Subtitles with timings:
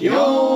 [0.00, 0.47] Ion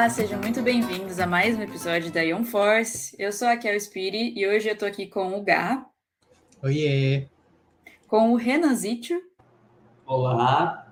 [0.00, 3.14] Olá, sejam muito bem-vindos a mais um episódio da Ion Force.
[3.18, 5.84] Eu sou a Kel Spiri e hoje eu tô aqui com o Gá,
[6.62, 7.28] Oiê!
[8.08, 9.20] com o Renanzitio
[10.06, 10.90] Olá,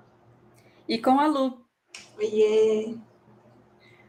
[0.87, 1.65] e com a Lu.
[2.19, 2.97] Oiê!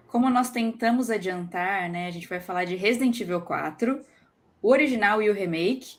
[0.07, 4.05] Como nós tentamos adiantar, né, a gente vai falar de Resident Evil 4,
[4.61, 5.97] o original e o remake,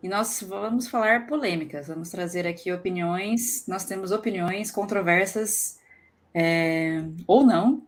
[0.00, 5.80] e nós vamos falar polêmicas, vamos trazer aqui opiniões, nós temos opiniões controversas,
[6.32, 7.84] é, ou não,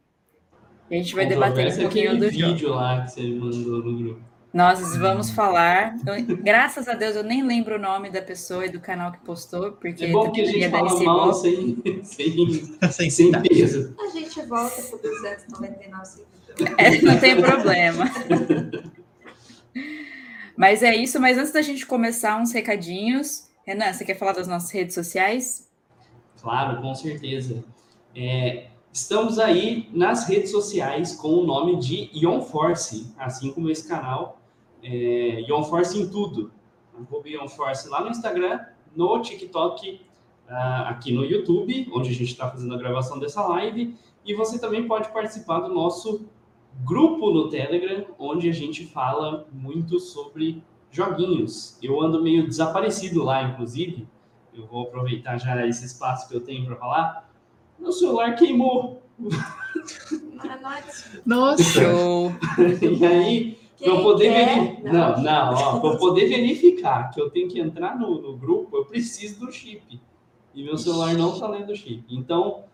[0.91, 2.53] a gente vai debater um é pouquinho do jogo.
[2.53, 4.21] vídeo lá que você mandou no grupo.
[4.53, 5.97] Nós vamos falar.
[6.07, 9.19] eu- graças a Deus, eu nem lembro o nome da pessoa e do canal que
[9.19, 13.33] postou, porque É bom que a gente ia dar fala esse mal sem, sem, Sem
[13.43, 13.95] peso.
[14.01, 16.37] A gente volta pro 299 seguidores.
[16.79, 18.07] É, não tem problema.
[20.57, 21.21] Mas é isso.
[21.21, 23.47] Mas antes da gente começar, uns recadinhos.
[23.67, 25.69] Renan, você quer falar das nossas redes sociais?
[26.41, 27.63] Claro, com certeza.
[28.15, 33.87] É, estamos aí nas redes sociais com o nome de Ion Force, assim como esse
[33.87, 34.41] canal,
[34.83, 36.51] é, Ion Force em tudo.
[36.99, 38.59] Arroba Ion Force lá no Instagram,
[38.95, 40.01] no TikTok,
[40.49, 43.95] ah, aqui no YouTube, onde a gente está fazendo a gravação dessa live.
[44.25, 46.27] E você também pode participar do nosso
[46.83, 51.79] grupo no Telegram, onde a gente fala muito sobre joguinhos.
[51.83, 54.09] Eu ando meio desaparecido lá, inclusive.
[54.55, 57.26] Eu vou aproveitar já esse espaço que eu tenho para falar.
[57.79, 59.03] Meu celular queimou.
[61.25, 61.63] Nossa!
[61.63, 62.33] Show!
[62.83, 64.93] E aí, para poder verificar.
[64.93, 68.77] Não, não, ó, para eu poder verificar que eu tenho que entrar no, no grupo,
[68.77, 70.01] eu preciso do chip.
[70.55, 72.05] E meu celular não está lendo o chip.
[72.09, 72.65] Então,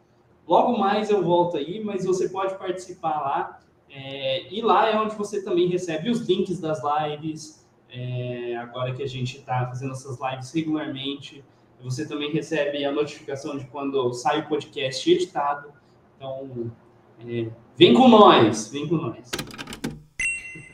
[0.47, 3.61] logo mais eu volto aí, mas você pode participar lá.
[3.91, 7.63] É, e lá é onde você também recebe os links das lives.
[7.93, 11.45] é, agora que a gente está fazendo essas lives regularmente,
[11.83, 15.73] você também recebe a notificação de quando sai o podcast editado.
[16.17, 16.73] Então,
[17.27, 19.31] é, vem com nós, vem com nós.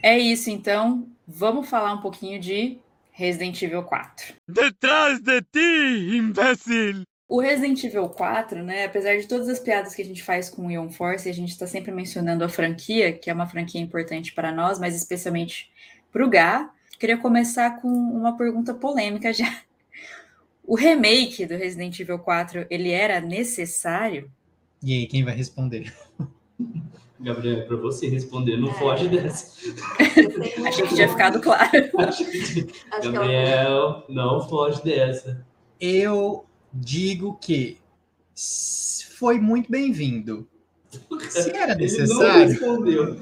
[0.02, 1.08] É isso, então.
[1.26, 2.78] Vamos falar um pouquinho de
[3.10, 4.34] Resident Evil 4.
[4.48, 7.02] Detrás de ti, imbécil!
[7.28, 10.66] O Resident Evil 4, né, apesar de todas as piadas que a gente faz com
[10.66, 14.32] o Ion Force, a gente está sempre mencionando a franquia, que é uma franquia importante
[14.32, 15.70] para nós, mas especialmente
[16.10, 16.70] para o Gá.
[16.98, 19.60] Queria começar com uma pergunta polêmica já.
[20.68, 24.30] O remake do Resident Evil 4, ele era necessário?
[24.82, 25.90] E aí, quem vai responder?
[27.18, 28.74] Gabriel, para você responder, não É.
[28.74, 29.50] foge dessa.
[30.66, 31.70] Achei que tinha ficado claro.
[31.98, 32.38] Acho que-
[32.92, 35.44] Acho que ela Gabriel, não foge dessa.
[35.80, 37.78] Eu digo que
[39.16, 40.46] foi muito bem-vindo.
[41.30, 43.20] Se era Ele não necessário, respondeu.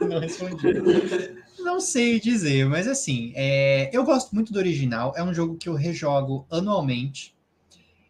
[0.00, 1.41] não respondi.
[1.62, 5.12] Não sei dizer, mas assim, é, eu gosto muito do original.
[5.16, 7.34] É um jogo que eu rejogo anualmente.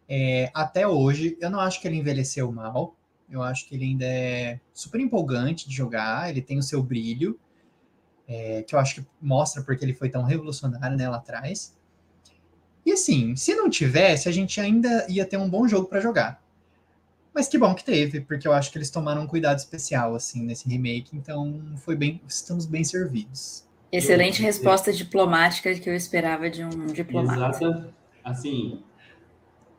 [0.08, 2.96] é, até hoje, eu não acho que ele envelheceu mal.
[3.30, 6.28] Eu acho que ele ainda é super empolgante de jogar.
[6.28, 7.38] Ele tem o seu brilho,
[8.28, 11.74] é, que eu acho que mostra porque ele foi tão revolucionário né, lá atrás.
[12.84, 16.41] E assim, se não tivesse, a gente ainda ia ter um bom jogo para jogar.
[17.34, 20.43] Mas que bom que teve, porque eu acho que eles tomaram um cuidado especial assim
[20.43, 23.65] nesse remake, então foi bem, estamos bem servidos.
[23.91, 27.56] Excelente resposta diplomática que eu esperava de um diplomata.
[27.65, 27.94] Exata.
[28.25, 28.82] Assim,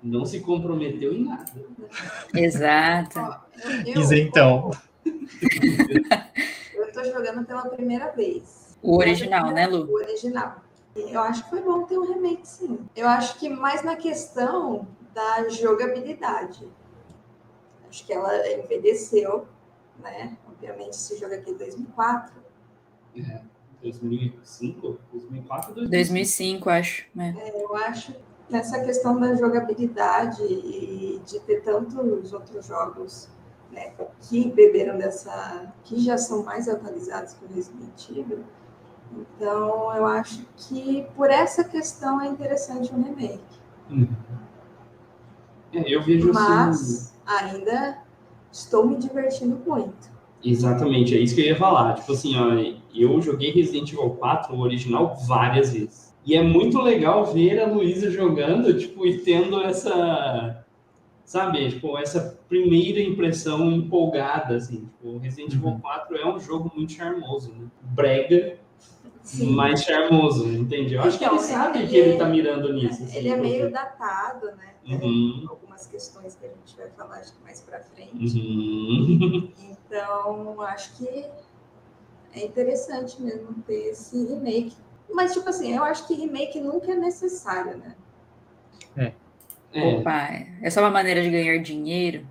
[0.02, 1.52] não se comprometeu em nada.
[2.34, 3.20] Exato.
[3.86, 4.72] Eu- eu- Isentão.
[6.76, 8.78] Eu tô jogando pela primeira vez.
[8.82, 9.86] O original, né, Lu?
[9.90, 10.62] O original.
[10.96, 12.80] Eu acho que foi bom ter um remake, sim.
[12.96, 16.68] Eu acho que mais na questão da jogabilidade.
[17.94, 19.46] Acho que ela envelheceu,
[20.00, 20.36] né?
[20.50, 22.34] Obviamente, esse jogo aqui é 2004.
[23.84, 25.00] 2005?
[25.12, 25.92] 2004 2005.
[25.92, 27.06] 2005, acho.
[27.14, 27.36] né?
[27.54, 28.16] Eu acho
[28.50, 33.30] nessa questão da jogabilidade e de ter tantos outros jogos
[33.72, 38.44] né, que beberam dessa, que já são mais atualizados que o Resident Evil.
[39.16, 43.62] Então, eu acho que por essa questão é interessante o remake.
[45.72, 47.13] É, eu vejo assim.
[47.26, 48.00] Ainda
[48.52, 50.12] estou me divertindo muito.
[50.44, 51.96] Exatamente, é isso que eu ia falar.
[51.96, 52.54] Tipo assim, ó,
[52.94, 56.14] eu joguei Resident Evil 4, o original, várias vezes.
[56.26, 60.66] E é muito legal ver a Luísa jogando, tipo, e tendo essa,
[61.26, 64.86] sabe, tipo, essa primeira impressão empolgada, assim.
[64.86, 65.80] Tipo, Resident Evil Uhum.
[65.80, 67.66] 4 é um jogo muito charmoso, né?
[67.82, 68.58] Brega,
[69.24, 69.52] Sim.
[69.56, 70.96] mais charmoso, entende?
[70.96, 73.04] Eu acho que ele Então, sabe ele que ele é- tá mirando nisso.
[73.04, 74.74] assim, Ele é meio porque- datado, né?
[74.86, 75.46] Uhum.
[75.50, 78.38] Algumas questões que a gente vai falar acho que mais pra frente.
[78.38, 79.52] Uhum.
[79.94, 81.08] Então, acho que
[82.36, 84.74] é interessante mesmo ter esse remake.
[85.14, 87.96] Mas, tipo assim, eu acho que remake nunca é necessário, né?
[88.98, 89.14] É,
[90.00, 90.30] Opa,
[90.62, 92.28] é só uma maneira de ganhar dinheiro.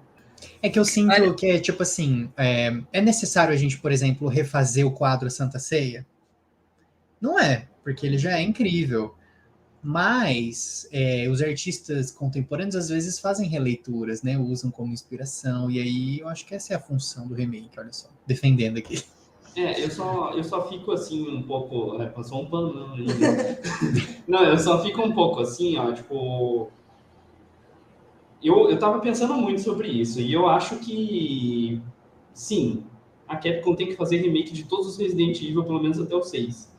[0.61, 3.91] É que eu sinto Olha- que é tipo assim, é, é necessário a gente, por
[3.93, 6.05] exemplo, refazer o quadro Santa Ceia?
[7.23, 9.15] Não é, porque ele já é incrível.
[9.81, 14.37] Mas é, os artistas contemporâneos às vezes fazem releituras, né?
[14.37, 15.71] Usam como inspiração.
[15.71, 18.09] E aí eu acho que essa é a função do remake, olha só.
[18.27, 19.03] Defendendo aqui.
[19.55, 22.01] É, eu só, eu só fico assim um pouco.
[22.03, 23.59] É, passou um pano não, né?
[24.27, 26.71] Não, eu só fico um pouco assim, ó, tipo.
[28.43, 31.81] Eu, eu tava pensando muito sobre isso, e eu acho que
[32.35, 32.85] sim,
[33.29, 36.23] a Capcom tem que fazer remake de todos os Resident Evil, pelo menos até o
[36.23, 36.72] 6.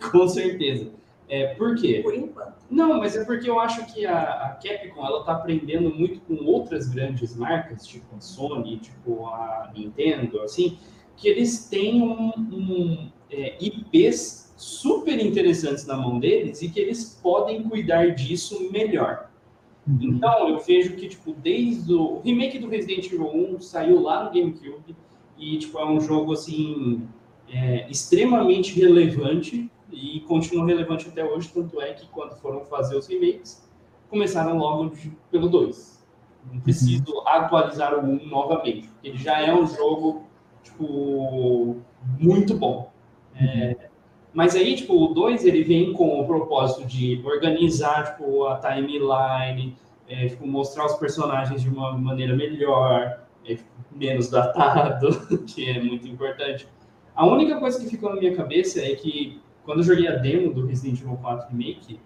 [0.10, 0.92] Com certeza.
[1.28, 2.00] É, por quê?
[2.02, 2.54] Por enquanto.
[2.70, 6.44] Não, mas é porque eu acho que a, a Capcom ela tá aprendendo muito com
[6.44, 10.78] outras grandes marcas, tipo a Sony, tipo a Nintendo, assim,
[11.16, 17.18] que eles têm um, um, é, IPs super interessantes na mão deles e que eles
[17.22, 19.30] podem cuidar disso melhor.
[20.00, 24.24] Então, eu vejo que, tipo, desde o, o remake do Resident Evil 1 saiu lá
[24.24, 24.96] no GameCube
[25.38, 27.06] e, tipo, é um jogo, assim,
[27.48, 33.06] é, extremamente relevante e continua relevante até hoje, tanto é que quando foram fazer os
[33.06, 33.68] remakes,
[34.10, 36.04] começaram logo de- pelo 2.
[36.52, 40.24] Não preciso atualizar o 1 novamente, porque ele já é um jogo,
[40.62, 41.76] tipo,
[42.18, 42.90] muito bom.
[43.34, 43.88] É,
[44.32, 49.76] mas aí, tipo, o 2 ele vem com o propósito de organizar, tipo, a timeline,
[50.06, 55.08] é, tipo, mostrar os personagens de uma maneira melhor, é, tipo, menos datado,
[55.46, 56.68] que é muito importante.
[57.14, 60.52] A única coisa que ficou na minha cabeça é que quando eu joguei a demo
[60.52, 62.00] do Resident Evil 4 Remake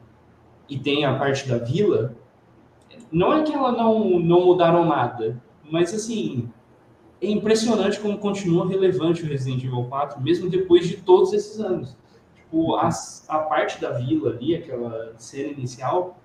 [0.69, 2.15] e tem a parte da vila,
[3.11, 5.41] não é que ela não, não mudaram nada,
[5.71, 6.49] mas assim,
[7.21, 11.97] é impressionante como continua relevante o Resident Evil 4, mesmo depois de todos esses anos.
[12.35, 16.19] Tipo, as- a parte da vila ali, aquela cena inicial,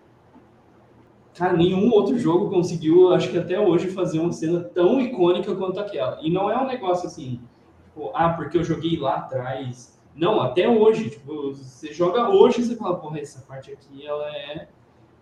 [1.33, 5.79] cara, nenhum outro jogo conseguiu, acho que até hoje, fazer uma cena tão icônica quanto
[5.79, 6.19] aquela.
[6.21, 7.41] E não é um negócio assim,
[7.85, 10.01] tipo, ah, porque eu joguei lá atrás.
[10.15, 14.29] Não, até hoje, tipo, você joga hoje e você fala, porra, essa parte aqui, ela
[14.35, 14.67] é,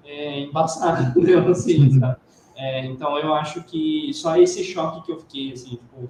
[0.03, 1.35] é embaçada, né?
[1.49, 2.17] assim, sabe?
[2.55, 6.09] É, então eu acho que só esse choque que eu fiquei, assim, tipo,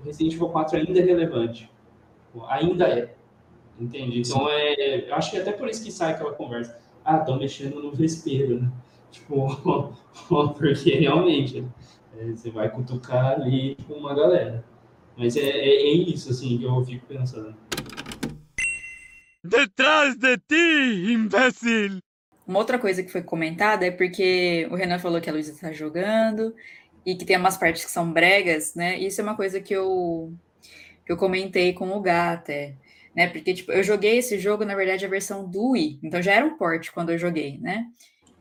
[0.00, 1.70] o Resident Evil 4 ainda é relevante.
[2.26, 3.14] Tipo, ainda é.
[3.80, 4.20] Entende?
[4.20, 5.08] Então é.
[5.08, 6.78] Eu acho que até por isso que sai aquela conversa.
[7.04, 8.72] Ah, estão mexendo no vespeiro, né?
[9.10, 9.48] Tipo,
[10.58, 11.66] porque realmente
[12.18, 14.62] é, você vai cutucar ali com uma galera.
[15.18, 17.52] Mas é, é, é isso, assim, que eu fico pensando.
[19.42, 21.98] Detrás de ti, imbécil!
[22.46, 25.72] Uma outra coisa que foi comentada é porque o Renan falou que a Luísa está
[25.72, 26.54] jogando
[27.04, 28.96] e que tem umas partes que são bregas, né?
[28.98, 30.32] Isso é uma coisa que eu,
[31.04, 32.76] que eu comentei com o Gá até,
[33.14, 33.26] né?
[33.26, 36.46] Porque tipo, eu joguei esse jogo, na verdade, a versão do Wii, então já era
[36.46, 37.86] um port quando eu joguei, né?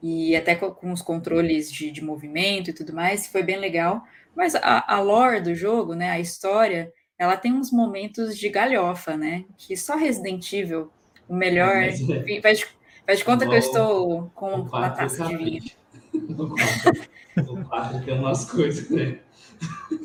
[0.02, 4.04] E até co- com, os controles de, de movimento e tudo mais, foi bem legal.
[4.38, 6.12] Mas a, a lore do jogo, né?
[6.12, 9.46] A história, ela tem uns momentos de galhofa, né?
[9.58, 10.92] Que só Resident Evil,
[11.28, 11.76] o melhor.
[11.78, 12.42] Mas, é.
[12.42, 12.68] Faz, de-
[13.04, 15.64] faz de conta que eu estou com uma 4 taça de vinho.
[16.14, 19.18] O 4, o 4 tem umas coisas, né?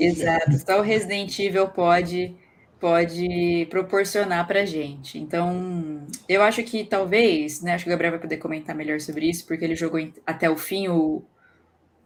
[0.01, 0.53] Exato.
[0.65, 2.35] Só o Resident Evil pode
[2.81, 5.17] pode proporcionar para gente.
[5.17, 7.75] Então, eu acho que talvez, né?
[7.75, 10.57] Acho que o Gabriel vai poder comentar melhor sobre isso, porque ele jogou até o
[10.57, 11.23] fim o,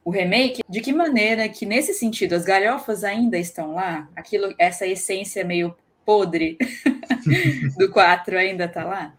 [0.07, 0.63] o remake.
[0.69, 4.09] De que maneira que nesse sentido as galhofas ainda estão lá?
[4.15, 6.57] Aquilo, essa essência meio podre
[7.77, 9.17] do 4 ainda tá lá?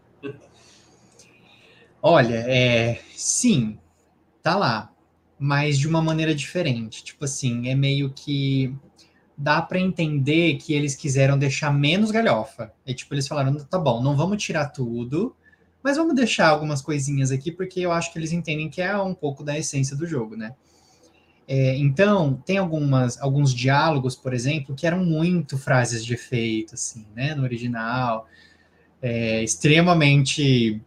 [2.00, 3.78] Olha, é, sim,
[4.42, 4.90] tá lá,
[5.38, 7.04] mas de uma maneira diferente.
[7.04, 8.74] Tipo assim, é meio que
[9.36, 12.72] dá pra entender que eles quiseram deixar menos galhofa.
[12.86, 15.36] É tipo, eles falaram, tá bom, não vamos tirar tudo,
[15.82, 19.12] mas vamos deixar algumas coisinhas aqui, porque eu acho que eles entendem que é um
[19.12, 20.54] pouco da essência do jogo, né?
[21.50, 27.06] É, então, tem algumas, alguns diálogos, por exemplo, que eram muito frases de efeito, assim,
[27.16, 28.28] né, no original,
[29.00, 30.80] é, extremamente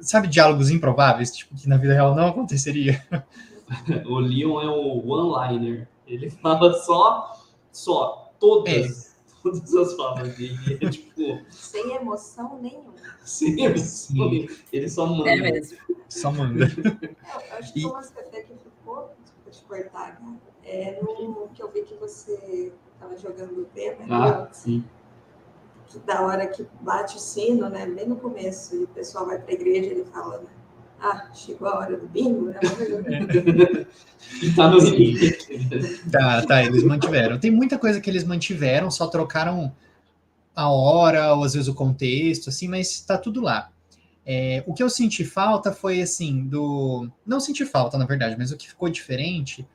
[0.00, 3.02] sabe, diálogos improváveis, tipo, que na vida real não aconteceria.
[4.06, 5.88] O Leon é o one-liner.
[6.06, 10.78] Ele fala só, só, todas, todas as falas dele.
[10.82, 12.92] É, tipo, Sem emoção nenhuma.
[13.24, 14.16] sem emoção.
[14.70, 15.30] Ele só manda.
[15.30, 15.78] É mesmo.
[16.10, 16.64] Só manda.
[16.76, 19.10] Eu, eu acho que E- uma até que ficou,
[19.56, 24.42] te cortar, cara, é no que eu vi que você estava jogando o demo, Ah,
[24.42, 24.84] né, sim.
[26.04, 27.86] da hora que bate o sino, né?
[27.86, 30.48] Bem no começo, e o pessoal vai para a igreja e ele fala, né?
[31.00, 32.58] Ah, chegou a hora do bingo, né?
[34.56, 34.78] tá no
[36.10, 37.38] Tá, tá, eles mantiveram.
[37.38, 39.72] Tem muita coisa que eles mantiveram, só trocaram
[40.56, 43.70] a hora, ou às vezes o contexto, assim, mas tá tudo lá.
[44.26, 47.10] É, o que eu senti falta foi assim, do.
[47.26, 49.66] Não senti falta, na verdade, mas o que ficou diferente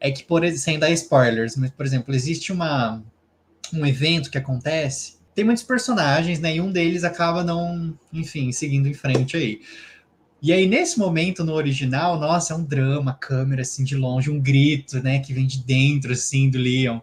[0.00, 3.02] é que, por sem dar spoilers, mas, por exemplo, existe uma,
[3.72, 6.56] um evento que acontece, tem muitos personagens, né?
[6.56, 9.60] E um deles acaba não, enfim, seguindo em frente aí.
[10.42, 14.40] E aí, nesse momento, no original, nossa, é um drama, câmera assim de longe, um
[14.40, 17.00] grito, né, que vem de dentro, assim, do Leon.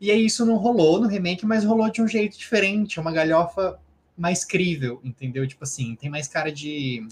[0.00, 3.78] E aí, isso não rolou no remake, mas rolou de um jeito diferente, uma galhofa
[4.20, 5.46] mais crível, entendeu?
[5.46, 7.08] Tipo assim, tem mais cara de,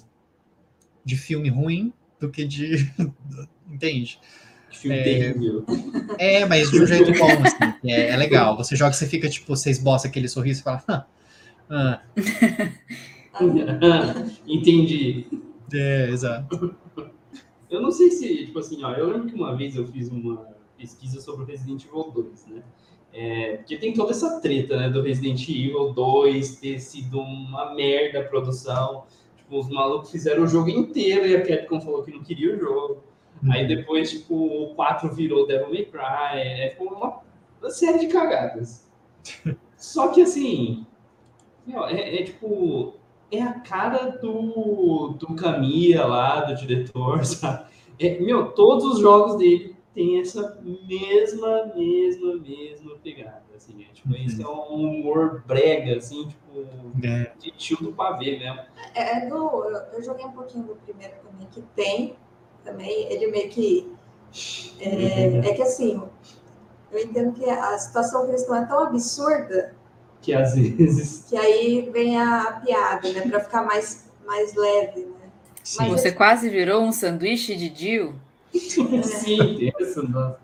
[1.03, 2.93] de filme ruim do que de.
[3.67, 4.21] Entende?
[4.71, 5.65] Filme é, terrível.
[6.19, 8.57] É, mas de um jeito bom, assim, é, é, legal.
[8.59, 11.09] Você joga, você fica, tipo, você esboça aquele sorriso e fala.
[11.71, 12.03] Ah,
[13.33, 14.15] ah.
[14.47, 15.27] Entendi.
[15.73, 16.77] É, exato.
[17.71, 20.47] Eu não sei se, tipo assim, ó, eu lembro que uma vez eu fiz uma
[20.77, 22.63] pesquisa sobre o Resident Evil 2, né?
[23.21, 28.21] É, porque tem toda essa treta, né, do Resident Evil 2 ter sido uma merda
[28.21, 29.07] a produção.
[29.37, 32.61] Tipo, os malucos fizeram o jogo inteiro e a Capcom falou que não queria o
[32.61, 33.03] jogo.
[33.43, 33.53] Uhum.
[33.53, 36.39] Aí depois, tipo, o 4 virou Devil May Cry.
[36.39, 37.21] É, uma,
[37.61, 38.89] uma série de cagadas.
[39.77, 40.87] Só que, assim,
[41.67, 42.95] meu, é, é, tipo,
[43.33, 47.67] é a cara do, do Camilla lá, do diretor, sabe?
[47.99, 54.11] É, meu, todos os jogos dele têm essa mesma, mesma, mesma pegada, assim, é, tipo,
[54.11, 54.25] uhum.
[54.25, 56.67] esse é um humor brega, assim, tipo,
[57.05, 57.33] é.
[57.37, 58.61] de tio do pavê mesmo.
[58.95, 62.17] É, é do, eu, eu joguei um pouquinho do primeiro também, que tem
[62.63, 63.93] também, ele meio que,
[64.79, 65.43] é, uhum.
[65.43, 66.01] é que assim,
[66.93, 69.77] eu entendo que a situação que eles estão é tão absurda
[70.21, 71.25] que às vezes.
[71.29, 73.23] Que aí vem a piada, né?
[73.23, 75.31] Para ficar mais, mais leve, né?
[75.79, 78.21] Mas Você quase virou um sanduíche de Dio?
[78.55, 79.03] É.
[79.03, 80.39] Sim, isso, nossa.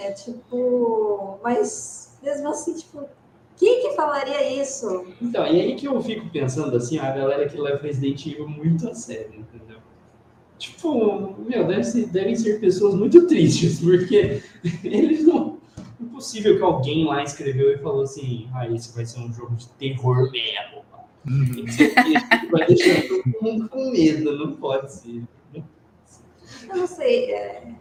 [0.00, 3.08] É tipo, mas mesmo assim, tipo,
[3.56, 5.06] quem que falaria isso?
[5.20, 8.88] Então, e aí que eu fico pensando assim, a galera que leva Resident Evil muito
[8.88, 9.78] a sério, entendeu?
[10.58, 14.42] Tipo, meu, deve ser, devem ser pessoas muito tristes, porque
[14.84, 15.56] eles não,
[16.00, 19.66] Impossível que alguém lá escreveu e falou assim: ah, esse vai ser um jogo de
[19.70, 20.84] terror mesmo.
[21.26, 21.64] Uhum.
[22.52, 25.22] vai deixar todo mundo com medo, não pode ser.
[26.68, 27.32] Eu não sei.
[27.32, 27.74] É...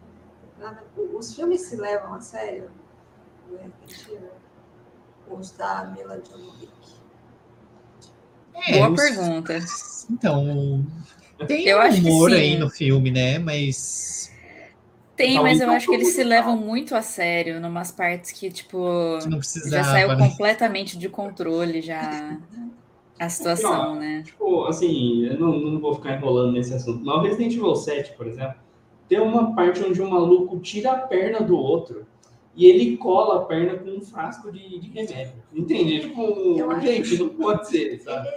[1.14, 2.70] Os filmes se levam a sério?
[5.30, 6.70] Os da Mila Jovovich?
[8.54, 9.02] É, Boa os...
[9.02, 9.60] pergunta.
[10.10, 10.86] Então,
[11.48, 13.40] tem eu um humor aí no filme, né?
[13.40, 14.32] Mas
[15.16, 19.18] tem, mas eu acho que eles se levam muito a sério, numas partes que, tipo,
[19.68, 20.28] já saiu né?
[20.28, 22.38] completamente de controle já
[23.18, 24.24] a situação, não, né?
[24.26, 27.04] Tipo, assim, eu não, não vou ficar enrolando nesse assunto.
[27.06, 28.56] Mas o Resident Evil 7, por exemplo,
[29.08, 32.06] tem uma parte onde um maluco tira a perna do outro
[32.56, 35.34] e ele cola a perna com um frasco de, de remédio.
[35.54, 36.00] Entende?
[36.02, 36.22] Tipo,
[36.58, 38.30] eu gente, não pode ser, sabe?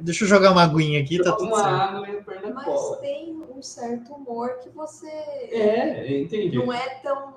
[0.00, 1.68] deixa eu jogar uma aguinha aqui, tá tudo uma certo.
[1.68, 2.96] água e a perna Mas cola.
[2.96, 5.06] tem um certo humor que você...
[5.06, 6.56] É, entendi.
[6.56, 7.34] Não é tão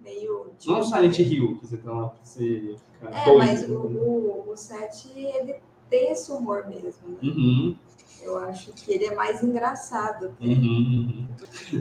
[0.00, 0.52] meio...
[0.58, 3.38] Tipo, não é um Silent Hill, que você tá lá pra você ficar É, doido,
[3.38, 5.56] mas o, o, o 7, ele
[5.90, 7.18] tem esse humor mesmo, né?
[7.22, 7.76] Uhum.
[8.24, 10.34] Eu acho que ele é mais engraçado.
[10.40, 11.28] Uhum, uhum.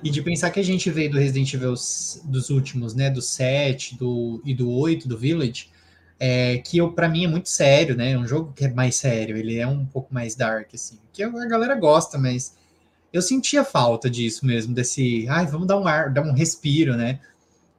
[0.03, 1.73] E de pensar que a gente veio do Resident Evil
[2.25, 3.09] dos últimos, né?
[3.09, 5.69] Do 7 do, e do 8, do Village,
[6.19, 8.11] é, que para mim é muito sério, né?
[8.11, 10.99] É um jogo que é mais sério, ele é um pouco mais dark, assim.
[11.13, 12.57] Que a galera gosta, mas
[13.13, 15.25] eu sentia falta disso mesmo, desse.
[15.29, 17.19] Ai, vamos dar um ar, dar um respiro, né?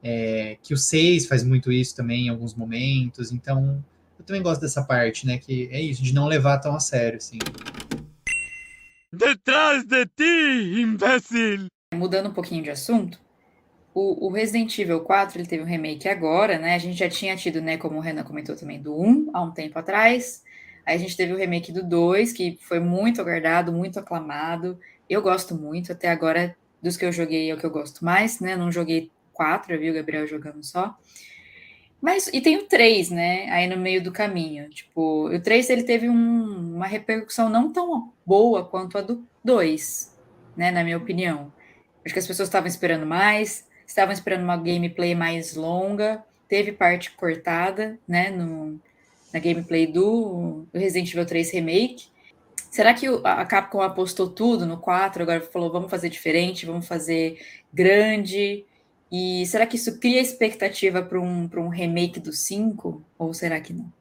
[0.03, 3.83] É, que o 6 faz muito isso também em alguns momentos, então
[4.17, 5.37] eu também gosto dessa parte, né?
[5.37, 7.37] Que é isso, de não levar tão a sério, assim.
[9.15, 11.67] Detrás de ti, imbécil!
[11.93, 13.17] Mudando um pouquinho de assunto,
[13.93, 16.75] o, o, Resident Evil 4 ele teve um remake agora, né?
[16.75, 19.51] A gente já tinha tido, né, como o Renan comentou também, do 1 há um
[19.51, 20.43] tempo atrás.
[20.85, 24.77] Aí a gente teve o remake do 2, que foi muito aguardado, muito aclamado.
[25.09, 26.53] Eu gosto muito, até agora,
[26.83, 28.57] dos que eu joguei, é o que eu gosto mais, né?
[28.57, 30.93] Não joguei 4, eu vi o Gabriel jogando só.
[32.01, 33.49] Mas, e tem o 3, né?
[33.49, 34.69] Aí no meio do caminho.
[34.69, 40.15] Tipo, o 3 ele teve um, uma repercussão não tão boa quanto a do 2,
[40.55, 40.71] né?
[40.71, 41.51] Na minha opinião.
[42.05, 47.11] Acho que as pessoas estavam esperando mais, estavam esperando uma gameplay mais longa, teve parte
[47.11, 48.29] cortada, né?
[48.29, 48.79] No,
[49.33, 52.07] na gameplay do, do Resident Evil 3 Remake.
[52.69, 57.39] Será que a Capcom apostou tudo no 4, agora falou, vamos fazer diferente, vamos fazer
[57.73, 58.65] grande,
[59.11, 63.03] E será que isso cria expectativa para um, um remake do 5?
[63.17, 63.91] Ou será que não?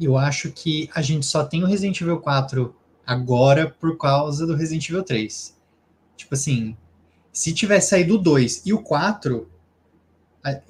[0.00, 2.74] Eu acho que a gente só tem o Resident Evil 4
[3.06, 5.56] agora por causa do Resident Evil 3.
[6.16, 6.76] Tipo assim,
[7.32, 9.48] se tivesse saído o 2 e o 4,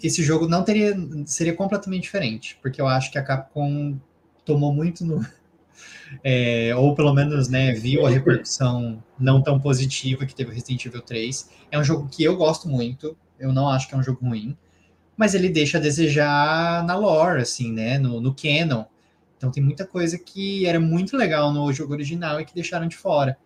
[0.03, 0.95] esse jogo não teria
[1.27, 3.99] seria completamente diferente, porque eu acho que a Capcom
[4.45, 5.27] tomou muito no
[6.23, 10.85] é, ou pelo menos né, viu a repercussão não tão positiva que teve o Resident
[10.87, 11.51] Evil 3.
[11.71, 14.57] É um jogo que eu gosto muito, eu não acho que é um jogo ruim,
[15.17, 18.85] mas ele deixa a desejar na lore, assim, né, no, no canon.
[19.37, 22.97] Então tem muita coisa que era muito legal no jogo original e que deixaram de
[22.97, 23.37] fora.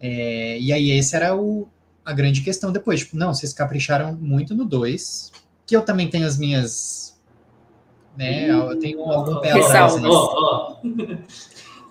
[0.00, 1.68] É, e aí esse era o,
[2.04, 3.00] a grande questão depois.
[3.00, 5.30] Tipo, não, vocês capricharam muito no 2,
[5.66, 7.09] que eu também tenho as minhas.
[8.20, 9.94] Né, eu tenho algum pé atrás.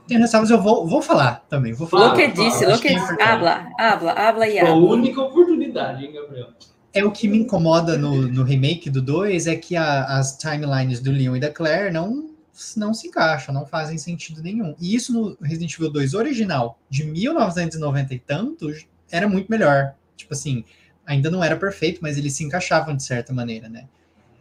[0.07, 1.73] Tenho ressalvas, eu vou, vou falar também.
[1.73, 2.09] Vou falar.
[2.09, 4.73] Lo que disse, lo que é habla, habla, habla e habla.
[4.73, 6.49] A única oportunidade, hein, Gabriel?
[6.93, 10.99] É o que me incomoda no, no remake do 2 é que a, as timelines
[10.99, 12.29] do Leon e da Claire não
[12.75, 14.75] não se encaixam, não fazem sentido nenhum.
[14.79, 19.95] E isso no Resident Evil 2 original, de 1990 e tantos, era muito melhor.
[20.17, 20.63] Tipo assim,
[21.05, 23.85] ainda não era perfeito, mas eles se encaixavam de certa maneira, né?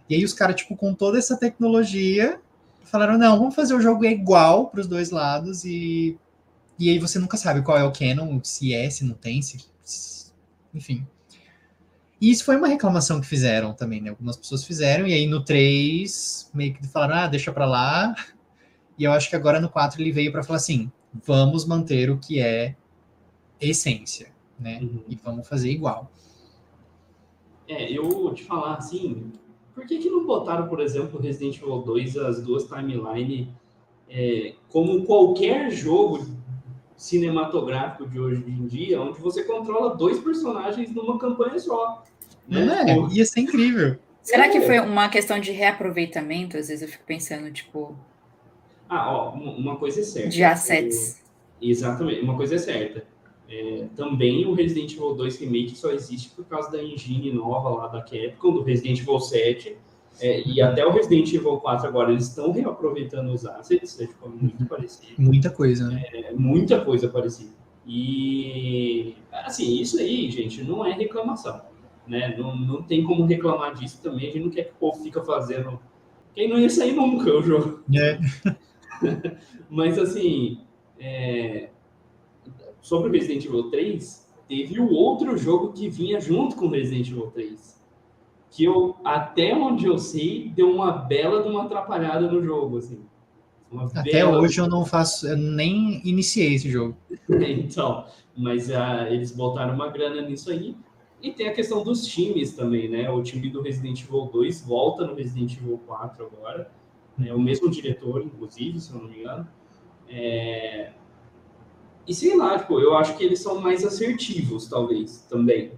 [0.09, 2.41] E aí os caras, tipo, com toda essa tecnologia,
[2.85, 6.19] falaram, não, vamos fazer o jogo igual para os dois lados e
[6.79, 9.59] e aí você nunca sabe qual é o canon, se é, se não tem, se,
[10.73, 11.05] enfim.
[12.21, 14.11] E isso foi uma reclamação que fizeram também, né?
[14.11, 18.15] Algumas pessoas fizeram, e aí no 3 meio que falaram, ah, deixa pra lá.
[18.97, 22.19] E eu acho que agora no 4 ele veio para falar assim: vamos manter o
[22.19, 22.77] que é
[23.61, 24.79] essência, né?
[24.81, 25.03] Uhum.
[25.09, 26.11] E vamos fazer igual.
[27.67, 29.33] É, eu te falar assim,
[29.78, 33.47] por que, que não botaram, por exemplo, Resident Evil 2, as duas timelines,
[34.11, 36.26] é, como qualquer jogo
[36.97, 42.02] cinematográfico de hoje em dia, onde você controla dois personagens numa campanha só.
[42.49, 42.64] Né?
[42.64, 43.14] Não é?
[43.14, 43.97] Ia ser incrível.
[44.20, 46.57] Será que foi uma questão de reaproveitamento?
[46.57, 47.96] Às vezes eu fico pensando, tipo.
[48.88, 50.29] Ah, ó, uma coisa é certa.
[50.29, 51.22] De assets.
[51.62, 53.05] exatamente, uma coisa é certa.
[53.48, 57.88] É, também o Resident Evil 2 Remake só existe por causa da engine nova lá
[57.88, 59.76] da Capcom, do Resident Evil 7
[60.20, 64.28] é, e até o Resident Evil 4 agora, eles estão reaproveitando os assets, é tipo,
[64.28, 64.66] muito uhum.
[64.66, 65.12] parecido.
[65.16, 66.04] Muita coisa, né?
[66.12, 67.52] É, muita coisa parecida.
[67.87, 71.62] E, assim, isso aí, gente, não é reclamação.
[72.06, 72.37] Né?
[72.37, 74.28] Não, não tem como reclamar disso também.
[74.28, 75.78] A gente não quer que o povo fica fazendo.
[76.34, 77.80] Quem não ia sair nunca o jogo.
[77.94, 78.18] É.
[79.70, 80.62] Mas, assim,
[80.98, 81.68] é...
[82.88, 87.09] sobre o Resident Evil 3, teve o outro jogo que vinha junto com o Resident
[87.11, 87.79] Evil 3
[88.51, 93.01] que eu, até onde eu sei, deu uma bela de uma atrapalhada no jogo, assim.
[93.94, 94.40] Até bela...
[94.40, 96.96] hoje eu não faço, eu nem iniciei esse jogo.
[97.29, 100.74] então, mas uh, eles botaram uma grana nisso aí.
[101.20, 103.11] E tem a questão dos times também, né?
[103.11, 106.70] O time do Resident Evil 2 volta no Resident Evil 4 agora.
[107.24, 109.48] É o mesmo diretor, inclusive, se eu não me engano.
[110.09, 110.92] É...
[112.09, 115.73] E sei lá, tipo, eu acho que eles são mais assertivos, talvez, também.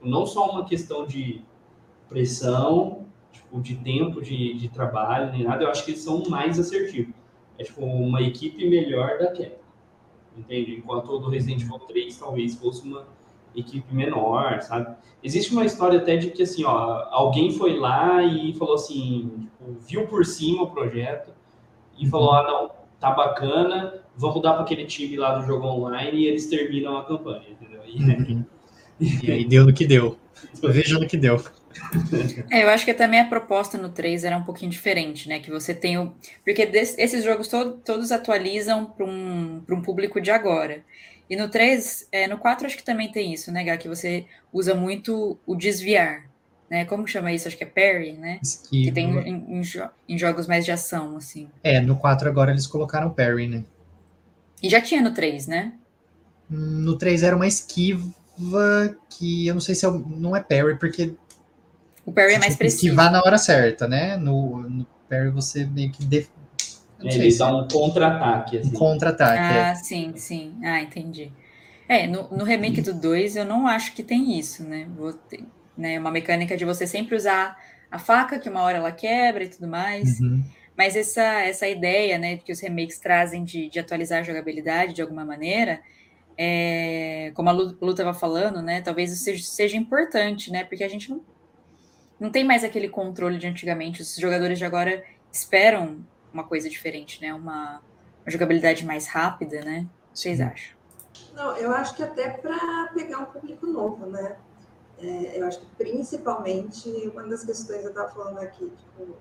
[0.00, 1.42] Não só uma questão de
[2.08, 6.60] pressão, tipo, de tempo de, de trabalho, nem nada, eu acho que eles são mais
[6.60, 7.12] assertivos.
[7.58, 9.56] É tipo uma equipe melhor da Capcom,
[10.36, 10.76] entende?
[10.76, 13.04] Enquanto do Resident Evil 3 talvez fosse uma
[13.54, 14.96] equipe menor, sabe?
[15.22, 19.72] Existe uma história até de que, assim, ó, alguém foi lá e falou assim, tipo,
[19.80, 21.32] viu por cima o projeto
[21.98, 26.18] e falou, ah, não, tá bacana, vamos dar para aquele time lá do jogo online
[26.18, 27.80] e eles terminam a campanha, entendeu?
[27.86, 28.44] E, uhum.
[29.00, 30.18] e aí deu no que deu.
[30.62, 31.42] Veja no que deu.
[32.50, 35.40] É, eu acho que também a proposta no 3 era um pouquinho diferente, né?
[35.40, 36.14] Que você tem o.
[36.44, 40.82] Porque desse, esses jogos todo, todos atualizam para um, um público de agora.
[41.30, 43.76] E no 3, é, no 4 acho que também tem isso, né, Gá?
[43.76, 46.30] Que você usa muito o desviar.
[46.68, 46.84] Né?
[46.84, 47.48] Como chama isso?
[47.48, 48.38] Acho que é parry, né?
[48.42, 48.84] Esquiva.
[48.84, 49.62] Que tem em, em,
[50.08, 51.48] em, jogos mais de ação, assim.
[51.62, 53.64] É, no 4 agora eles colocaram parry, né?
[54.62, 55.72] E já tinha no 3, né?
[56.48, 61.14] No 3 era uma esquiva que eu não sei se é, não é parry, porque
[62.04, 62.94] o parry é mais preciso.
[62.94, 64.16] Vá na hora certa, né?
[64.16, 66.04] No, no parry você meio que.
[66.04, 66.28] Def...
[67.04, 68.58] É, ele dá um contra-ataque.
[68.58, 68.68] Assim.
[68.68, 69.38] Um contra-ataque.
[69.38, 69.74] Ah, é.
[69.74, 70.54] sim, sim.
[70.62, 71.32] Ah, entendi.
[71.88, 74.86] É, no, no remake do 2 eu não acho que tem isso, né?
[74.96, 75.44] Vou ter,
[75.76, 75.98] né?
[75.98, 77.56] Uma mecânica de você sempre usar
[77.90, 80.20] a faca, que uma hora ela quebra e tudo mais.
[80.20, 80.42] Uhum.
[80.76, 85.02] Mas essa, essa ideia, né, que os remakes trazem de, de atualizar a jogabilidade de
[85.02, 85.80] alguma maneira,
[86.36, 90.88] é, como a Lu estava falando, né, talvez isso seja, seja importante, né, porque a
[90.88, 91.22] gente não
[92.22, 94.00] não tem mais aquele controle de antigamente.
[94.00, 97.34] Os jogadores de agora esperam uma coisa diferente, né?
[97.34, 97.82] Uma,
[98.24, 99.88] uma jogabilidade mais rápida, né?
[100.08, 100.76] O que vocês acham?
[101.34, 104.36] Não, eu acho que até para pegar um público novo, né?
[105.00, 109.16] É, eu acho que principalmente uma das questões eu estava falando aqui, tipo,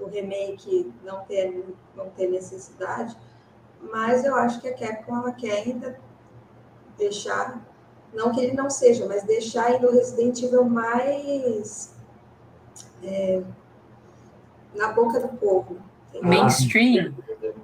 [0.00, 3.16] do remake não ter, não ter necessidade,
[3.92, 5.98] mas eu acho que a Capcom ela quer ainda
[6.98, 7.64] deixar,
[8.12, 11.94] não que ele não seja, mas deixar ainda o Resident Evil mais
[13.02, 13.42] é,
[14.74, 15.76] na boca do povo.
[16.22, 17.14] Mainstream.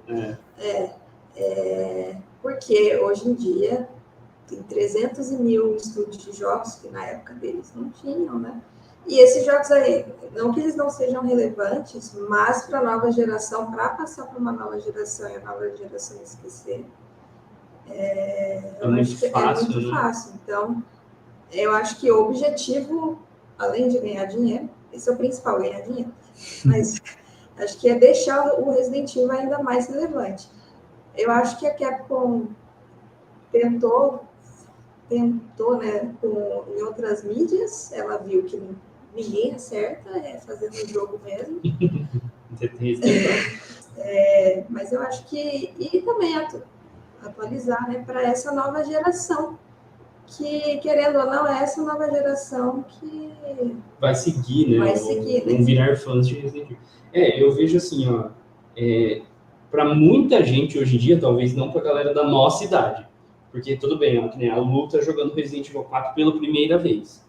[0.07, 0.37] É.
[0.59, 0.95] é,
[1.35, 3.89] é, porque hoje em dia
[4.47, 8.61] tem 300 mil estúdios de jogos que na época deles não tinham, né?
[9.07, 13.71] E esses jogos aí, não que eles não sejam relevantes, mas para a nova geração,
[13.71, 16.85] para passar para uma nova geração e a nova geração esquecer,
[17.89, 19.97] é, é muito, é fácil, é muito né?
[19.97, 20.33] fácil.
[20.43, 20.83] Então,
[21.53, 23.17] eu acho que o objetivo,
[23.57, 26.11] além de ganhar dinheiro, esse é o principal, ganhar dinheiro,
[26.65, 27.01] mas
[27.57, 30.51] acho que é deixar o Resident Evil ainda mais relevante.
[31.15, 32.47] Eu acho que a Capcom
[33.51, 34.27] tentou
[35.09, 38.61] tentou, né, com, em outras mídias, ela viu que
[39.17, 41.59] ninguém acerta, é fazendo o jogo mesmo.
[43.97, 45.73] é, mas eu acho que.
[45.79, 46.61] E também atu,
[47.21, 49.57] atualizar né, para essa nova geração.
[50.25, 53.31] Que, querendo ou não, é essa nova geração que.
[53.99, 54.79] Vai seguir, né?
[54.79, 55.63] Vai seguir, vão, né?
[55.63, 56.77] virar fãs de Resident Evil.
[57.13, 58.29] É, eu vejo assim, ó.
[58.75, 59.21] É,
[59.71, 63.07] para muita gente hoje em dia, talvez não para a galera da nossa idade.
[63.51, 66.77] Porque tudo bem, ó, que nem a Lu tá jogando Resident Evil 4 pela primeira
[66.77, 67.26] vez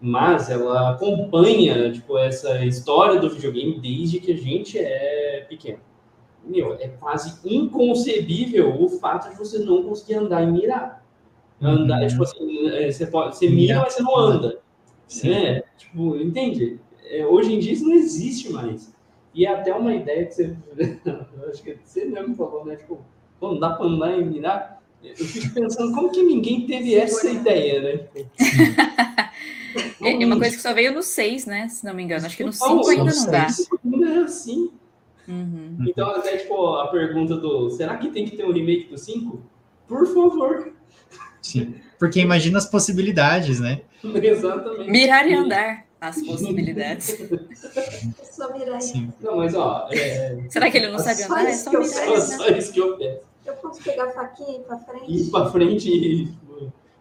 [0.00, 5.78] mas ela acompanha tipo essa história do videogame desde que a gente é pequeno.
[6.44, 11.04] Meu, é quase inconcebível o fato de você não conseguir andar e mirar.
[11.60, 12.06] Andar, Uhum.
[12.08, 14.58] tipo assim, é, você, pode, você mira, mas você não anda.
[15.06, 15.32] Sim.
[15.32, 16.80] É, tipo, entende?
[17.10, 18.94] É, hoje em dia isso não existe mais.
[19.34, 20.56] E é até uma ideia que você.
[21.50, 22.76] acho que você mesmo falou, né?
[22.76, 23.04] Tipo,
[23.40, 24.80] não dá pra andar e mirar.
[25.02, 28.24] Eu fico pensando como que ninguém teve essa ideia, né?
[30.02, 31.68] É uma coisa que só veio no 6, né?
[31.68, 32.26] Se não me engano.
[32.26, 33.46] Acho que no Não, 5 ainda não dá.
[33.46, 34.70] é assim.
[35.28, 35.76] Uhum.
[35.86, 39.40] Então, até tipo, a pergunta do será que tem que ter um remake do 5?
[39.86, 40.72] Por favor.
[41.40, 41.74] Sim.
[41.98, 43.82] Porque imagina as possibilidades, né?
[44.02, 44.90] Exatamente.
[44.90, 47.10] Mirar e andar as possibilidades.
[47.76, 49.12] É só mirar Sim.
[49.20, 51.44] Não, mas ó, é, Será que ele não sabe Só andar?
[51.44, 53.20] É só que eu mirar e só, só isso que eu peço.
[53.46, 55.12] Eu posso pegar a faquinha e ir para frente?
[55.12, 56.28] Ir pra frente e.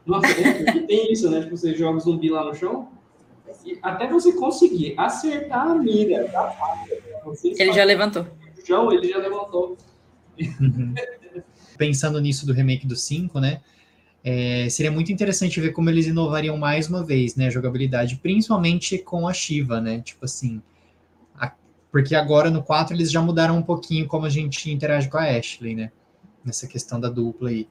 [0.09, 1.41] Nossa, é, tem isso, né?
[1.41, 2.89] Tipo, você joga o zumbi lá no chão,
[3.65, 6.97] e até você conseguir acertar a mira da faca,
[7.43, 8.23] Ele já levantou.
[8.23, 9.77] no chão, ele já levantou.
[10.59, 10.93] Uhum.
[11.77, 13.61] Pensando nisso do remake do 5, né?
[14.23, 17.47] é, seria muito interessante ver como eles inovariam mais uma vez, né?
[17.47, 20.01] A jogabilidade, principalmente com a Shiva, né?
[20.01, 20.61] Tipo assim.
[21.37, 21.53] a-
[21.91, 25.23] porque agora no 4 eles já mudaram um pouquinho como a gente interage com a
[25.23, 25.91] Ashley, né?
[26.43, 27.61] Nessa questão da dupla aí.
[27.61, 27.67] E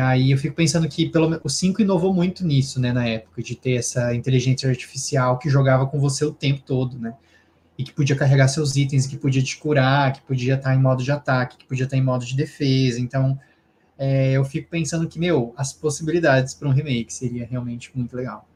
[0.00, 3.42] aí eu fico pensando que pelo menos o 5 inovou muito nisso, né, na época,
[3.42, 7.14] de ter essa inteligência artificial que jogava com você o tempo todo, né?
[7.78, 11.02] E que podia carregar seus itens, que podia te curar, que podia estar em modo
[11.02, 13.00] de ataque, que podia estar em modo de defesa.
[13.00, 13.38] Então,
[13.98, 18.48] é, eu fico pensando que, meu, as possibilidades para um remake seria realmente muito legal.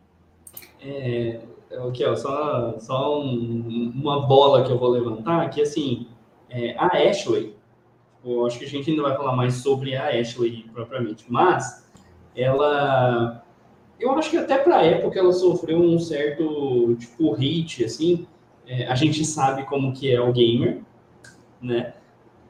[0.83, 1.41] É,
[1.87, 6.07] aqui, ó, só, só um- uma bola que eu vou levantar, que assim,
[6.49, 7.55] é, a Ashley,
[8.25, 11.87] eu acho que a gente ainda vai falar mais sobre a Ashley propriamente, mas
[12.37, 13.45] ela,
[13.99, 18.27] eu acho que até para época ela sofreu um certo, tipo, hate, assim,
[18.67, 20.83] É, a gente sabe como que é o gamer,
[21.61, 21.95] né,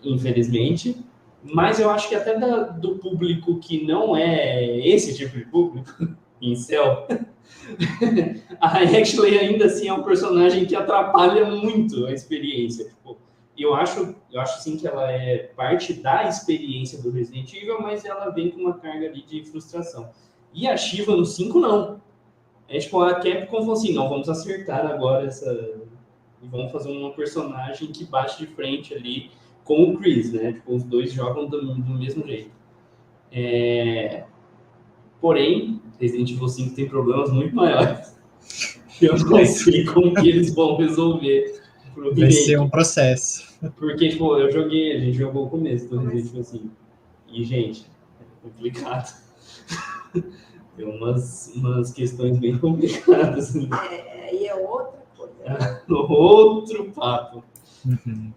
[0.02, 0.96] infelizmente,
[1.42, 5.90] mas eu acho que até da- do público que não é esse tipo de público,
[6.42, 7.06] em céu,
[8.60, 12.86] a Ashley ainda assim é um personagem que atrapalha muito a experiência.
[12.86, 13.16] Tipo,
[13.62, 18.04] eu acho, eu acho sim que ela é parte da experiência do Resident Evil, mas
[18.04, 20.10] ela vem com uma carga ali de frustração.
[20.52, 22.00] E a Shiva no 5 não.
[22.68, 25.52] É tipo, a Capcom falou assim, não, vamos acertar agora essa...
[26.42, 29.30] E vamos fazer uma personagem que bate de frente ali
[29.64, 30.52] com o Chris, né?
[30.54, 32.50] Tipo, os dois jogam do, do mesmo jeito.
[33.30, 34.24] É...
[35.20, 38.16] Porém, Resident Evil 5 tem problemas muito maiores.
[39.02, 41.60] Eu não sei como que eles vão resolver
[41.96, 43.49] Vai ser um processo.
[43.76, 46.70] Porque, tipo, eu joguei, a gente jogou o começo do Resident Evil 5.
[47.28, 47.86] E, gente,
[48.20, 49.14] é complicado.
[50.76, 53.54] Tem umas, umas questões bem complicadas.
[53.54, 53.68] né?
[53.90, 55.34] É, aí é outra coisa.
[55.44, 55.82] né?
[55.88, 57.44] Outro papo.
[57.84, 57.96] Uhum.
[58.06, 58.32] Bom,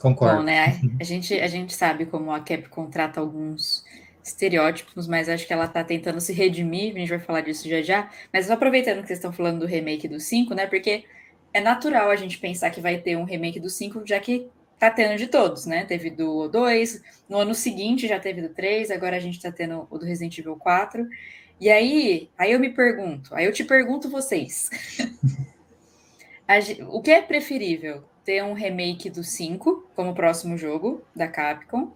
[0.00, 0.42] Concordo.
[0.44, 0.80] né?
[1.00, 3.84] A gente, a gente sabe como a Capcom trata alguns
[4.22, 7.82] estereótipos, mas acho que ela tá tentando se redimir, a gente vai falar disso já
[7.82, 8.10] já.
[8.32, 10.66] Mas aproveitando que vocês estão falando do remake do 5, né?
[10.66, 11.04] Porque
[11.52, 14.46] é natural a gente pensar que vai ter um remake do 5, já que
[14.78, 15.84] tá tendo de todos, né?
[15.84, 19.86] Teve do 2, no ano seguinte já teve do 3, agora a gente tá tendo
[19.90, 21.06] o do Resident Evil 4.
[21.60, 24.70] E aí, aí eu me pergunto, aí eu te pergunto vocês.
[26.88, 28.04] o que é preferível?
[28.24, 31.92] Ter um remake do 5 como próximo jogo da Capcom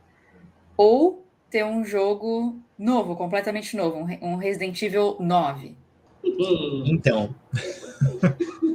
[0.76, 5.76] ou ter um jogo novo, completamente novo, um Resident Evil 9?
[6.24, 7.34] Então.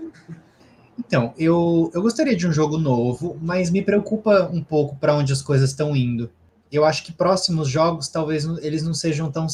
[1.08, 5.32] então, eu, eu gostaria de um jogo novo, mas me preocupa um pouco para onde
[5.32, 6.30] as coisas estão indo.
[6.70, 9.48] Eu acho que próximos jogos talvez eles não sejam tão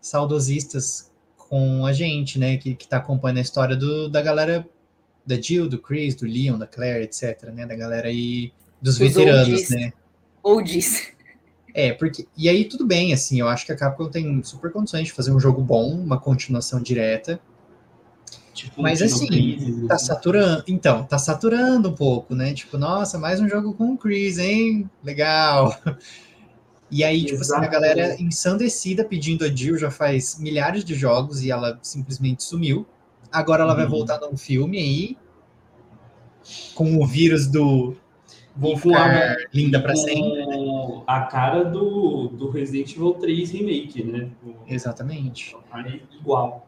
[0.00, 2.56] saudosistas com a gente, né?
[2.56, 4.64] Que, que tá acompanhando a história do, da galera
[5.26, 7.66] da Jill, do Chris, do Leon, da Claire, etc, né?
[7.66, 9.70] Da galera aí dos Os veteranos, oldies.
[9.70, 9.92] né?
[10.44, 11.08] Oldies.
[11.74, 12.28] É, porque.
[12.36, 15.32] E aí tudo bem, assim, eu acho que a Capcom tem super condições de fazer
[15.32, 17.40] um jogo bom, uma continuação direta.
[18.60, 20.64] Tipo, Mas assim, Chris, tá saturando.
[20.68, 22.52] Então, tá saturando um pouco, né?
[22.52, 24.90] Tipo, nossa, mais um jogo com o Chris, hein?
[25.02, 25.74] Legal.
[26.92, 31.40] E aí, tipo assim, a galera ensandecida pedindo a Jill já faz milhares de jogos
[31.40, 32.84] e ela simplesmente sumiu.
[33.30, 33.90] Agora ela vai uhum.
[33.92, 35.16] voltar num filme aí
[36.74, 37.96] com o vírus do
[38.56, 40.44] Vou ficar linda para sempre.
[40.44, 41.02] Né?
[41.06, 44.28] A cara do, do Resident Evil 3 Remake, né?
[44.44, 45.56] O, Exatamente.
[46.20, 46.66] Igual.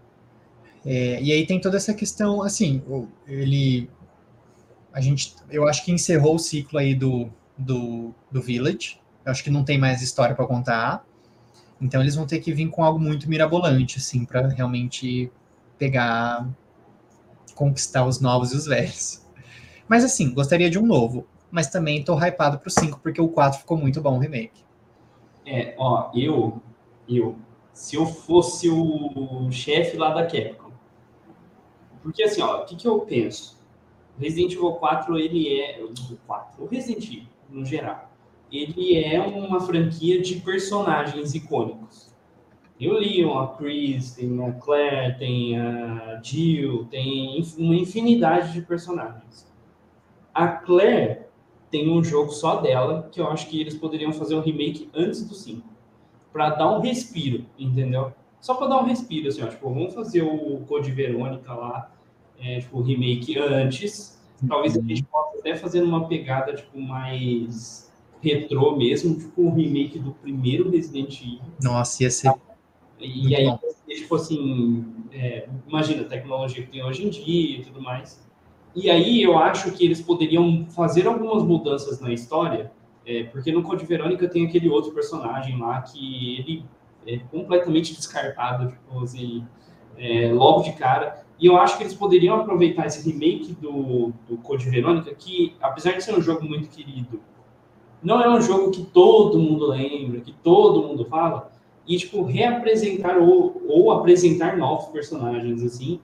[0.85, 2.83] É, e aí tem toda essa questão, assim,
[3.27, 3.89] ele.
[4.93, 9.01] A gente, eu acho que encerrou o ciclo aí do, do, do Village.
[9.25, 11.05] Eu acho que não tem mais história para contar.
[11.81, 15.31] Então eles vão ter que vir com algo muito mirabolante, assim, para realmente
[15.79, 16.49] pegar,
[17.55, 19.27] conquistar os novos e os velhos.
[19.89, 23.61] Mas assim, gostaria de um novo mas também tô hypado pro 5, porque o 4
[23.61, 24.65] ficou muito bom o remake.
[25.45, 26.63] É, ó, eu,
[27.07, 27.37] eu,
[27.75, 30.62] se eu fosse o chefe lá da Capcom,
[32.03, 33.61] porque assim, ó, o que, que eu penso?
[34.19, 38.11] Resident Evil 4, ele é, o 4, o Resident Evil, no geral,
[38.51, 42.13] ele é uma franquia de personagens icônicos.
[42.79, 48.63] Tem o Leon, a Chris, tem a Claire, tem a Jill, tem uma infinidade de
[48.63, 49.47] personagens.
[50.35, 51.23] A Claire,
[51.71, 55.27] tem um jogo só dela, que eu acho que eles poderiam fazer um remake antes
[55.27, 55.67] do 5.
[56.33, 58.13] Pra dar um respiro, entendeu?
[58.43, 59.47] Só pra dar um respiro, assim, ó.
[59.47, 61.93] Tipo, vamos fazer o Code Verônica lá,
[62.41, 64.21] é, tipo, o remake antes.
[64.47, 64.89] Talvez a uhum.
[64.89, 67.89] gente possa até fazer uma pegada, tipo, mais
[68.21, 71.41] retrô mesmo, tipo, um remake do primeiro Resident Evil.
[71.63, 72.35] Nossa, ia ser.
[72.99, 73.59] E aí, bom.
[73.89, 78.21] tipo assim, é, imagina a tecnologia que tem hoje em dia e tudo mais.
[78.75, 82.73] E aí eu acho que eles poderiam fazer algumas mudanças na história,
[83.07, 86.65] é, porque no Code Verônica tem aquele outro personagem lá que ele
[87.07, 89.47] é completamente descartado, tipo assim,
[89.97, 91.25] é, logo de cara.
[91.39, 95.93] E eu acho que eles poderiam aproveitar esse remake do, do Code Verônica, que apesar
[95.93, 97.21] de ser um jogo muito querido,
[98.03, 101.53] não é um jogo que todo mundo lembra, que todo mundo fala,
[101.87, 106.01] e tipo, reapresentar ou, ou apresentar novos personagens, assim,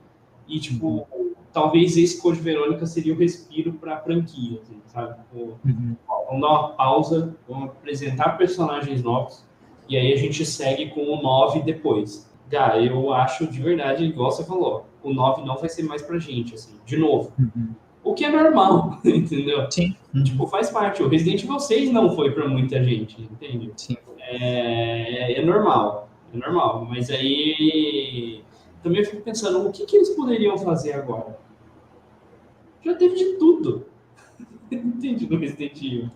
[0.47, 1.07] e tipo,
[1.53, 5.17] talvez esse Code Verônica seria o respiro para a franquia, assim, sabe?
[5.19, 5.95] Tipo, uhum.
[6.27, 9.45] Vamos dar uma pausa, vamos apresentar personagens novos,
[9.89, 12.29] e aí a gente segue com o 9 depois.
[12.49, 16.17] Gá, eu acho de verdade, igual você falou, o 9 não vai ser mais pra
[16.19, 17.31] gente, assim, de novo.
[17.39, 17.73] Uhum.
[18.03, 19.69] O que é normal, entendeu?
[19.69, 19.95] Sim.
[20.13, 20.23] Uhum.
[20.23, 21.03] Tipo, faz parte.
[21.03, 23.71] O Resident Evil 6 não foi para muita gente, entende?
[23.75, 23.97] Sim.
[24.19, 26.85] É, é normal, é normal.
[26.89, 28.43] Mas aí
[28.81, 31.37] também eu fico pensando, o que, que eles poderiam fazer agora?
[32.83, 33.85] Já teve de tudo.
[34.71, 36.09] Entendi no Resident Evil.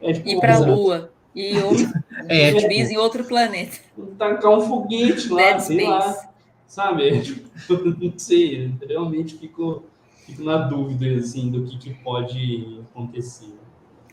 [0.00, 0.72] É, tipo, Ir pra exato.
[0.72, 1.12] Lua.
[1.34, 1.92] E outro,
[2.28, 3.78] é, zumbis tipo, em outro planeta.
[4.18, 5.90] Tacar um foguete lá, Dead sei Space.
[5.90, 6.30] lá.
[6.66, 7.08] Sabe?
[7.08, 7.48] É, tipo,
[7.98, 9.84] não sei, realmente fico,
[10.26, 13.52] fico na dúvida assim, do que, que pode acontecer.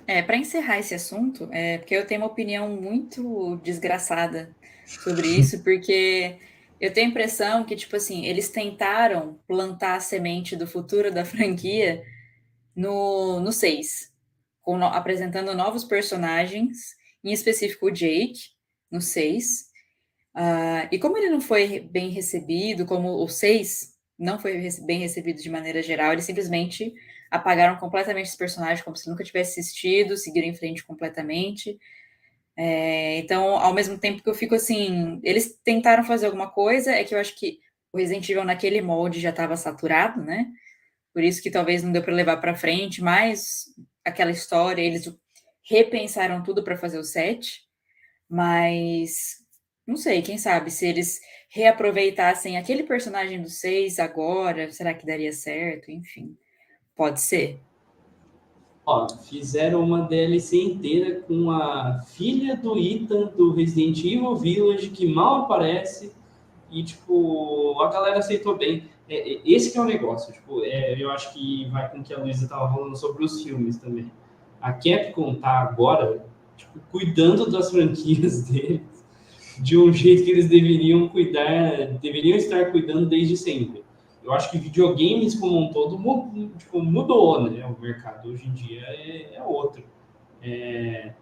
[0.08, 5.62] É, para encerrar esse assunto, é, porque eu tenho uma opinião muito desgraçada sobre isso,
[5.66, 6.38] porque
[6.80, 11.26] eu tenho a impressão que, tipo assim, eles tentaram plantar a semente do futuro da
[11.26, 12.04] franquia
[12.76, 14.14] no, no 6,
[14.66, 18.40] no, apresentando novos personagens, em específico o Jake,
[18.92, 19.68] no 6.
[20.36, 25.42] Uh, e como ele não foi bem recebido, como o 6 não foi bem recebido
[25.42, 26.94] de maneira geral, eles simplesmente
[27.30, 31.78] apagaram completamente esse personagem, como se nunca tivesse assistido, seguiram em frente completamente.
[32.56, 37.04] É, então, ao mesmo tempo que eu fico assim, eles tentaram fazer alguma coisa, é
[37.04, 37.60] que eu acho que
[37.92, 40.48] o Resident Evil naquele molde já estava saturado, né?
[41.14, 43.66] Por isso que talvez não deu para levar para frente, mas
[44.04, 45.06] aquela história, eles
[45.70, 47.62] repensaram tudo para fazer o set,
[48.30, 49.38] mas
[49.86, 55.32] não sei, quem sabe se eles reaproveitassem aquele personagem do 6 agora, será que daria
[55.32, 55.90] certo?
[55.92, 56.36] Enfim,
[56.96, 57.62] pode ser.
[58.86, 65.06] Ó, fizeram uma DLC inteira com a filha do Ethan do Resident Evil Village, que
[65.06, 66.14] mal aparece,
[66.70, 68.90] e, tipo, a galera aceitou bem.
[69.10, 72.04] É, é, esse que é o negócio, tipo, é, eu acho que vai com o
[72.04, 74.12] que a Luísa estava falando sobre os filmes também.
[74.68, 76.26] A Capcom tá agora,
[76.58, 78.82] tipo, cuidando das franquias deles
[79.60, 83.82] de um jeito que eles deveriam cuidar, deveriam estar cuidando desde sempre.
[84.22, 85.98] Eu acho que videogames como um todo
[86.58, 87.66] tipo, mudou, né?
[87.66, 89.82] O mercado hoje em dia é, é outro.
[90.44, 91.14] É,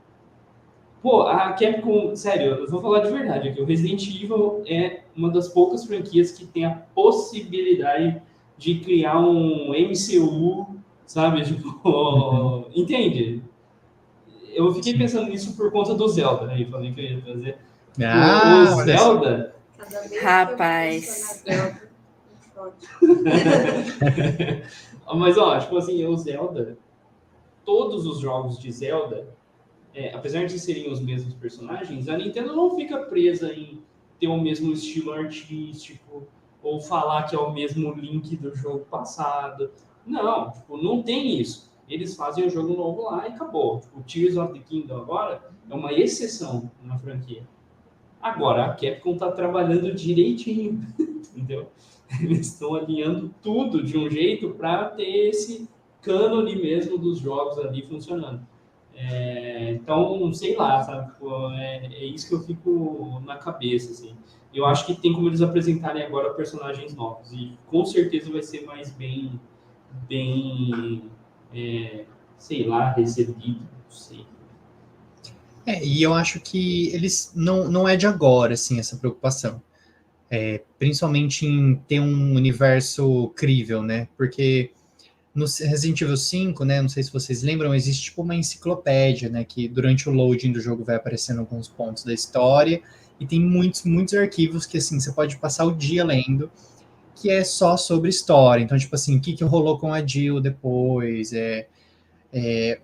[1.03, 3.61] Pô, a Capcom, sério, eu vou falar de verdade aqui.
[3.61, 8.19] O Resident Evil é uma das poucas franquias que tem a possibilidade
[8.57, 10.74] de criar um MCU,
[11.05, 11.43] sabe?
[11.45, 12.65] Tipo, uhum.
[12.73, 13.43] entende?
[14.53, 16.61] Eu fiquei pensando nisso por conta do Zelda, né?
[16.61, 17.57] Eu falei que eu ia fazer.
[18.01, 19.55] Ah, o, o Zelda.
[20.21, 21.43] Rapaz.
[25.15, 26.77] Mas, ó, tipo assim, o Zelda,
[27.63, 29.27] todos os jogos de Zelda
[29.95, 33.81] é, apesar de serem os mesmos personagens, a Nintendo não fica presa em
[34.19, 36.27] ter o mesmo estilo artístico
[36.61, 39.71] ou falar que é o mesmo link do jogo passado.
[40.05, 41.71] Não, tipo, não tem isso.
[41.87, 43.81] Eles fazem o jogo novo lá e acabou.
[43.95, 47.43] O Tears of the Kingdom agora é uma exceção na franquia.
[48.21, 51.67] Agora, a Capcom está trabalhando direitinho, entendeu?
[52.19, 55.69] Eles estão alinhando tudo de um jeito para ter esse
[56.01, 58.45] cânone mesmo dos jogos ali funcionando.
[58.95, 61.11] É, então, sei lá, sabe?
[61.59, 64.15] É, é, isso que eu fico na cabeça, assim.
[64.53, 68.65] Eu acho que tem como eles apresentarem agora personagens novos e com certeza vai ser
[68.65, 69.37] mais bem,
[70.07, 71.03] bem,
[71.53, 72.05] é,
[72.37, 74.25] sei lá, recebido, não sei.
[75.65, 79.61] É, e eu acho que eles não, não é de agora, assim, essa preocupação.
[80.29, 84.07] É, principalmente em ter um universo crível, né?
[84.17, 84.71] Porque
[85.35, 89.43] no Resident Evil 5, né, não sei se vocês lembram, existe tipo uma enciclopédia, né,
[89.43, 92.81] que durante o loading do jogo vai aparecendo alguns pontos da história,
[93.19, 96.49] e tem muitos, muitos arquivos que, assim, você pode passar o dia lendo,
[97.15, 98.61] que é só sobre história.
[98.61, 101.67] Então, tipo assim, o que, que rolou com a Jill depois, é,
[102.31, 102.79] é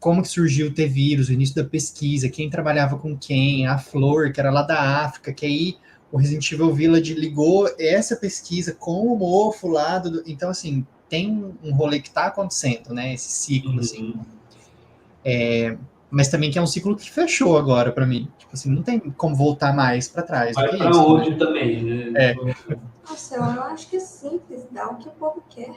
[0.00, 4.32] como que surgiu o T-Vírus, o início da pesquisa, quem trabalhava com quem, a Flor,
[4.32, 5.76] que era lá da África, que aí
[6.10, 10.22] o Resident Evil Village ligou essa pesquisa com o mofo lá do...
[10.26, 13.14] Então, assim, tem um rolê que está acontecendo, né?
[13.14, 14.02] Esse ciclo, assim.
[14.02, 14.10] uhum.
[14.10, 14.20] assim.
[15.24, 15.76] É,
[16.10, 18.28] mas também que é um ciclo que fechou agora para mim.
[18.38, 20.54] Tipo assim, não tem como voltar mais para trás.
[20.54, 21.36] Vai para onde né?
[21.36, 22.12] também, né?
[22.14, 22.34] É.
[23.08, 25.76] Nossa, eu acho que é simples, dá o que o povo quer.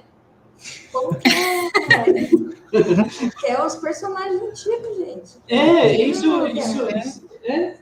[0.89, 2.29] O povo quer.
[3.41, 5.37] quer os personagens antigos, gente.
[5.47, 7.77] É, isso, isso, isso, é.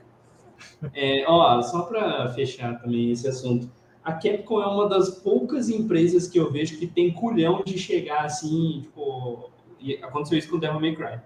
[0.94, 1.24] é.
[1.28, 3.70] Ó, só para fechar também esse assunto
[4.04, 8.26] a Capcom é uma das poucas empresas que eu vejo que tem culhão de chegar
[8.26, 11.20] assim, tipo, e aconteceu isso com Devil May Cry.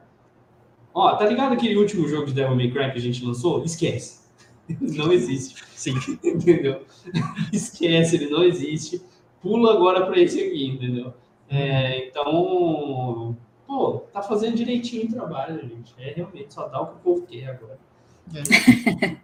[0.94, 3.64] Ó, tá ligado aquele último jogo de Devil May Cry que a gente lançou?
[3.64, 4.27] Esquece.
[4.80, 5.64] Não existe.
[5.74, 5.94] Sim.
[6.22, 6.84] entendeu?
[7.52, 9.00] Esquece, ele não existe.
[9.40, 11.14] Pula agora para esse aqui, entendeu?
[11.48, 15.94] É, então, pô, tá fazendo direitinho o trabalho, gente.
[15.98, 17.78] É realmente só dá o que o povo quer agora.
[18.34, 19.16] É.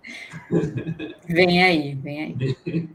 [1.29, 2.89] vem aí, vem aí.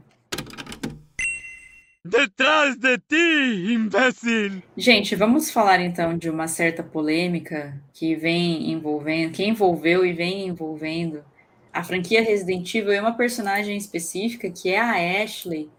[2.02, 4.62] Detrás de ti, imbécil!
[4.76, 10.48] Gente, vamos falar então de uma certa polêmica que vem envolvendo, que envolveu e vem
[10.48, 11.22] envolvendo
[11.72, 15.70] a franquia Resident Evil e uma personagem específica que é a Ashley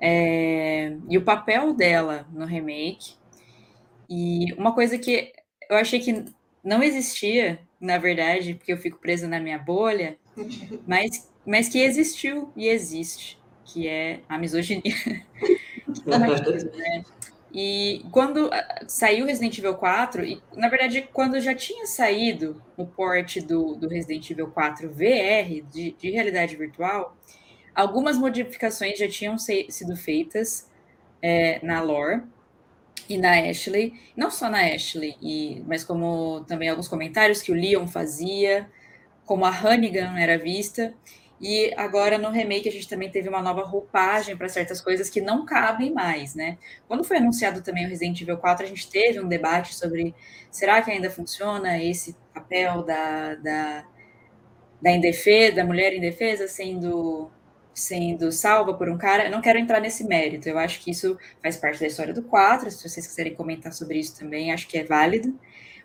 [0.00, 3.14] é, e o papel dela no remake.
[4.08, 5.32] E uma coisa que
[5.68, 6.24] eu achei que
[6.64, 10.16] não existia, na verdade, porque eu fico presa na minha bolha,
[10.86, 13.38] mas, mas que existiu e existe
[13.68, 14.82] que é a misoginia.
[16.06, 17.04] né?
[17.52, 22.86] E quando ah, saiu Resident Evil 4, e na verdade, quando já tinha saído o
[22.86, 27.16] port do, do Resident Evil 4 VR, de, de realidade virtual,
[27.74, 30.68] algumas modificações já tinham se, sido feitas
[31.22, 32.22] é, na lore
[33.08, 37.54] e na Ashley, não só na Ashley, e, mas como também alguns comentários que o
[37.54, 38.68] Leon fazia,
[39.24, 40.94] como a Hannigan era vista.
[41.40, 45.20] E agora no remake a gente também teve uma nova roupagem para certas coisas que
[45.20, 46.58] não cabem mais, né?
[46.88, 50.14] Quando foi anunciado também o Resident Evil 4, a gente teve um debate sobre
[50.50, 53.84] será que ainda funciona esse papel da, da,
[54.82, 57.30] da indefesa, da mulher indefesa sendo
[57.78, 59.26] sendo salva por um cara.
[59.26, 60.48] Eu não quero entrar nesse mérito.
[60.48, 62.70] Eu acho que isso faz parte da história do 4.
[62.70, 65.32] Se vocês quiserem comentar sobre isso também, acho que é válido.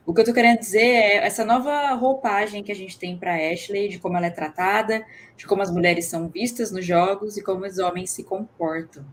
[0.06, 3.36] O que eu estou querendo dizer é essa nova roupagem que a gente tem para
[3.36, 5.06] Ashley, de como ela é tratada,
[5.38, 9.06] de como as mulheres são vistas nos jogos e como os homens se comportam.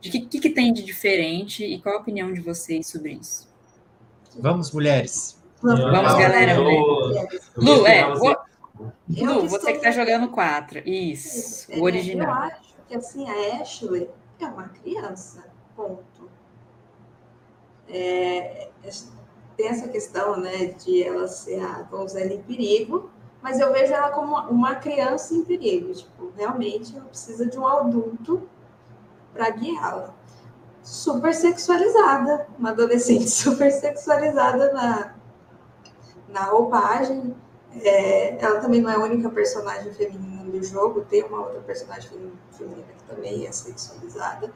[0.00, 3.48] De que, que, que tem de diferente e qual a opinião de vocês sobre isso?
[4.36, 5.40] Vamos, mulheres.
[5.62, 6.58] Vamos, Vamos galera.
[6.58, 8.04] Lu, é,
[9.08, 10.82] Lu, você que está jogando 4.
[10.84, 12.26] Isso, é, o original.
[12.26, 15.44] Eu acho que assim, a Ashley é uma criança,
[15.76, 16.28] ponto.
[17.88, 18.70] É,
[19.56, 23.10] tem essa questão, né, de ela ser a donzela em perigo,
[23.42, 25.92] mas eu vejo ela como uma criança em perigo.
[25.92, 28.48] Tipo, realmente ela precisa de um adulto
[29.32, 30.14] para guiá-la.
[30.82, 35.14] Super sexualizada, uma adolescente super sexualizada na,
[36.28, 37.34] na roupagem.
[37.80, 42.10] É, ela também não é a única personagem feminina do jogo, tem uma outra personagem
[42.52, 44.52] feminina que também é sexualizada.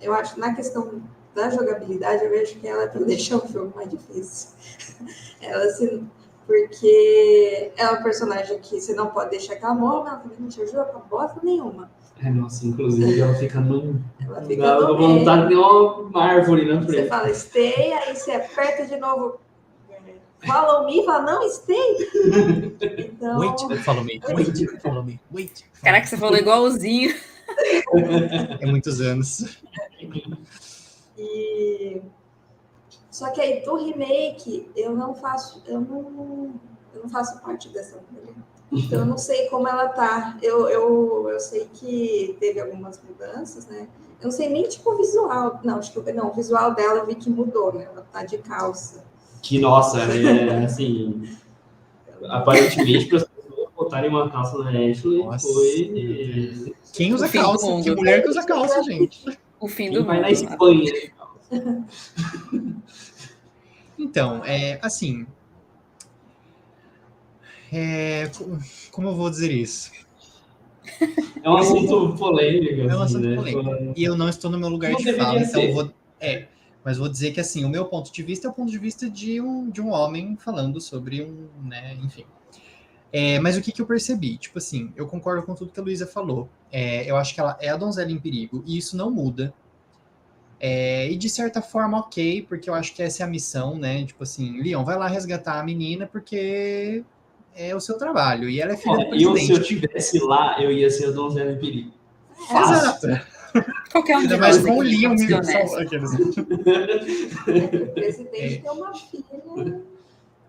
[0.00, 1.02] Eu acho que na questão
[1.36, 4.50] da jogabilidade, eu vejo que ela é para deixar o jogo mais difícil.
[5.40, 6.02] ela se,
[6.46, 10.38] porque é uma personagem que você não pode deixar que ela morra, mas ela também
[10.40, 11.90] não te ajuda com bosta nenhuma.
[12.22, 14.00] É, nossa, inclusive ela fica no.
[14.18, 18.86] Ela fica Dá no vontade de uma árvore na Você fala stay, aí você aperta
[18.86, 19.38] de novo.
[20.46, 22.08] Follow me, fala não, stay.
[22.98, 24.20] Então, Wait, follow me.
[24.28, 25.20] Wait, follow me.
[25.32, 25.64] Wait.
[25.82, 27.14] Caraca, você falou igualzinho.
[28.60, 29.58] É muitos anos.
[31.16, 32.02] E
[33.10, 36.52] só que aí do remake eu não faço, eu não,
[36.94, 38.34] eu não faço parte dessa mulher.
[38.70, 40.36] Então eu não sei como ela tá.
[40.42, 43.88] Eu, eu, eu sei que teve algumas mudanças, né?
[44.20, 45.60] Eu não sei nem tipo o visual.
[45.62, 47.84] Não, acho que não, o visual dela eu vi que mudou, né?
[47.84, 49.04] Ela tá de calça.
[49.42, 51.22] Que, nossa, é assim.
[52.24, 55.46] Aparentemente, para as pessoas botarem uma calça na Ashley Nossa.
[55.46, 56.74] foi.
[56.92, 57.66] Quem usa calça?
[57.82, 59.24] Que mulher que usa calça, gente?
[59.60, 60.22] O fim do vai mundo.
[60.24, 60.92] na Espanha.
[61.50, 61.84] né?
[63.98, 65.26] Então, é assim.
[67.72, 68.58] É, co-
[68.92, 69.90] como eu vou dizer isso?
[71.42, 72.80] É um assunto polêmico.
[72.82, 73.36] É um assim, assunto né?
[73.36, 73.94] polêmico.
[73.96, 75.68] E eu não estou no meu lugar Não de fala, então ser.
[75.70, 75.90] eu vou.
[76.20, 76.46] É,
[76.84, 79.08] mas vou dizer que assim, o meu ponto de vista é o ponto de vista
[79.10, 82.24] de um, de um homem falando sobre um, né, enfim.
[83.12, 84.36] É, mas o que, que eu percebi?
[84.36, 86.48] Tipo assim, eu concordo com tudo que a Luísa falou.
[86.70, 89.54] É, eu acho que ela é a donzela em perigo, e isso não muda.
[90.58, 94.04] É, e de certa forma, ok, porque eu acho que essa é a missão, né?
[94.04, 97.04] Tipo assim, Leon, vai lá resgatar a menina porque
[97.54, 98.48] é o seu trabalho.
[98.48, 99.66] E ela é filha Ó, do eu, se eu presidente.
[99.88, 101.92] tivesse lá, eu ia ser a donzela em perigo.
[102.48, 102.74] Fácil.
[103.10, 103.36] Exato.
[103.90, 106.14] Qualquer um de Ainda mais com o Leon aqueles-
[107.82, 109.80] O presidente tem uma filha.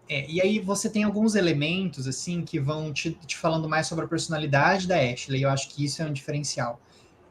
[0.09, 4.05] É, e aí você tem alguns elementos, assim, que vão te, te falando mais sobre
[4.05, 5.43] a personalidade da Ashley.
[5.43, 6.79] Eu acho que isso é um diferencial.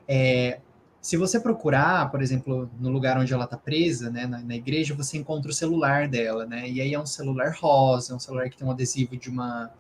[0.07, 0.61] É,
[1.01, 4.95] se você procurar, por exemplo, no lugar onde ela está presa, né, na, na igreja,
[4.95, 6.69] você encontra o celular dela, né?
[6.69, 9.71] E aí é um celular rosa, é um celular que tem um adesivo de uma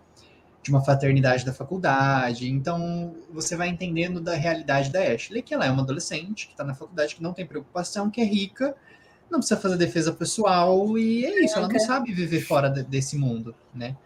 [0.63, 2.51] de uma fraternidade da faculdade.
[2.51, 6.65] Então, você vai entendendo da realidade da Ashley, que ela é uma adolescente, que está
[6.65, 8.77] na faculdade, que não tem preocupação, que é rica,
[9.31, 13.17] não precisa fazer defesa pessoal, e é isso, ela não sabe viver fora de- desse
[13.17, 13.97] mundo, né?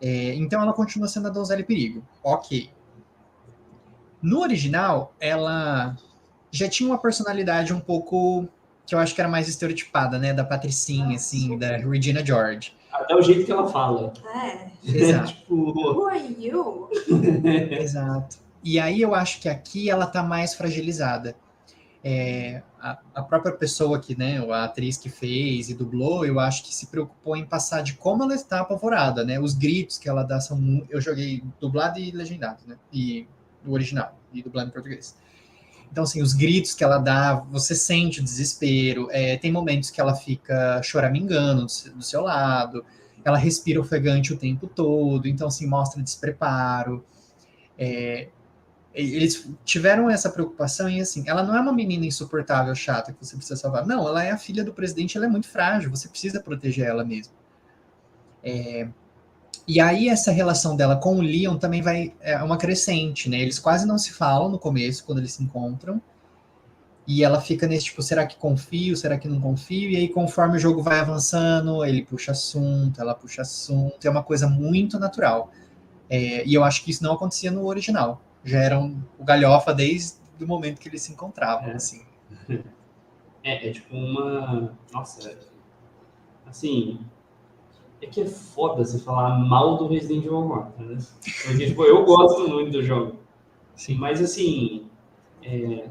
[0.00, 2.02] É, então, ela continua sendo a donzela em perigo.
[2.22, 2.70] Ok.
[4.22, 5.96] No original, ela
[6.50, 8.48] já tinha uma personalidade um pouco
[8.86, 10.32] que eu acho que era mais estereotipada, né?
[10.32, 12.74] Da Patricinha, assim, da Regina George.
[12.92, 14.12] Até o jeito que ela fala.
[14.34, 14.68] É.
[14.84, 15.28] Exato.
[15.34, 16.88] tipo, Who are you?
[17.80, 18.38] Exato.
[18.64, 21.34] E aí eu acho que aqui ela tá mais fragilizada.
[22.08, 26.62] É, a, a própria pessoa que, né, a atriz que fez e dublou, eu acho
[26.62, 29.40] que se preocupou em passar de como ela está apavorada, né?
[29.40, 32.76] Os gritos que ela dá são eu joguei dublado e legendado, né?
[32.92, 33.26] E
[33.66, 35.16] o original e dublado em português.
[35.90, 39.08] Então, assim, os gritos que ela dá, você sente o desespero.
[39.10, 42.84] É, tem momentos que ela fica choramingando do seu lado.
[43.24, 45.26] Ela respira ofegante o tempo todo.
[45.26, 47.04] Então, assim, mostra despreparo.
[47.76, 48.28] É,
[48.96, 53.36] eles tiveram essa preocupação e assim, ela não é uma menina insuportável, chata, que você
[53.36, 53.86] precisa salvar.
[53.86, 57.04] Não, ela é a filha do presidente, ela é muito frágil, você precisa proteger ela
[57.04, 57.34] mesmo.
[58.42, 58.88] É,
[59.68, 63.40] e aí essa relação dela com o Leon também vai é uma crescente, né?
[63.40, 66.00] Eles quase não se falam no começo, quando eles se encontram.
[67.06, 69.90] E ela fica nesse tipo, será que confio, será que não confio?
[69.90, 74.22] E aí conforme o jogo vai avançando, ele puxa assunto, ela puxa assunto, é uma
[74.22, 75.50] coisa muito natural.
[76.08, 78.22] É, e eu acho que isso não acontecia no original.
[78.46, 81.74] Já era um, o galhofa desde o momento que eles se encontravam, É.
[81.74, 82.02] assim.
[83.48, 84.76] É, é tipo uma.
[84.92, 85.38] Nossa, é-
[86.46, 86.98] assim.
[88.02, 90.98] É que é foda você falar mal do Resident Evil 4, né?
[91.46, 93.16] Porque, tipo, eu gosto muito do jogo.
[93.76, 93.94] Sim.
[93.98, 94.86] Mas, assim.
[95.44, 95.88] é,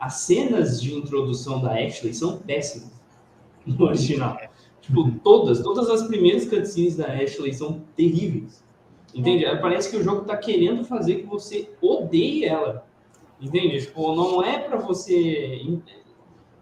[0.00, 2.92] As cenas de introdução da Ashley são péssimas
[3.66, 4.38] no original.
[4.80, 8.64] Tipo, todas, todas as primeiras cutscenes da Ashley são terríveis.
[9.18, 9.44] Entende?
[9.60, 12.86] Parece que o jogo tá querendo fazer que você odeie ela.
[13.40, 13.80] Entende?
[13.80, 15.60] Tipo, não é para você.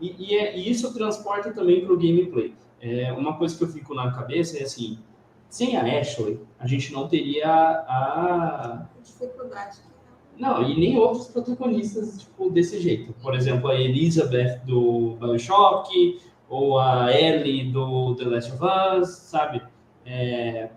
[0.01, 2.55] E, e, é- e isso transporta também para o gameplay.
[2.81, 4.99] É, uma coisa que eu fico na cabeça é assim:
[5.49, 8.87] sem a Ashley, a gente não teria a.
[8.97, 9.79] A dificuldade
[10.39, 13.15] Não, e nem outros protagonistas, tipo, desse jeito.
[13.23, 18.63] Por exemplo, a Elizabeth do Bioshock, ou a Ellie do The Last of
[19.01, 19.63] Us, sabe?
[20.05, 20.69] É,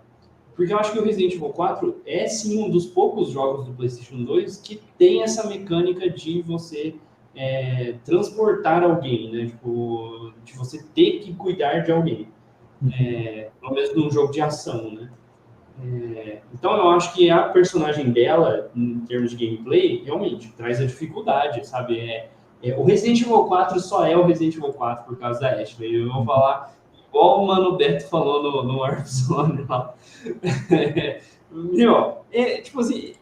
[0.60, 3.72] porque eu acho que o Resident Evil 4 é sim um dos poucos jogos do
[3.72, 6.96] PlayStation 2 que tem essa mecânica de você
[7.34, 9.46] é, transportar alguém, né?
[9.46, 12.28] Tipo, de você ter que cuidar de alguém.
[12.92, 15.10] É, pelo menos num jogo de ação, né?
[15.82, 20.84] É, então eu acho que a personagem dela, em termos de gameplay, realmente traz a
[20.84, 22.00] dificuldade, sabe?
[22.00, 22.28] É,
[22.62, 26.02] é, o Resident Evil 4 só é o Resident Evil 4 por causa da Ashley.
[26.02, 26.78] Eu vou falar
[27.10, 29.94] igual o Mano Beto falou no, no Warzone lá.
[31.52, 33.14] Meu, é, tipo assim,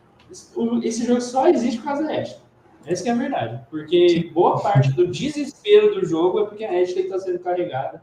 [0.82, 2.40] esse jogo só existe por causa da Ashley.
[2.86, 3.60] Essa que é a verdade.
[3.70, 8.02] Porque boa parte do desespero do jogo é porque a Ashley está sendo carregada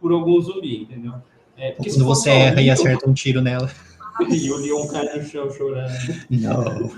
[0.00, 1.14] por algum zumbi, entendeu?
[1.56, 3.70] É, Quando você erra e acerta um tiro nela.
[4.28, 5.92] e o Leon cai no chão chorando.
[6.30, 6.90] Não.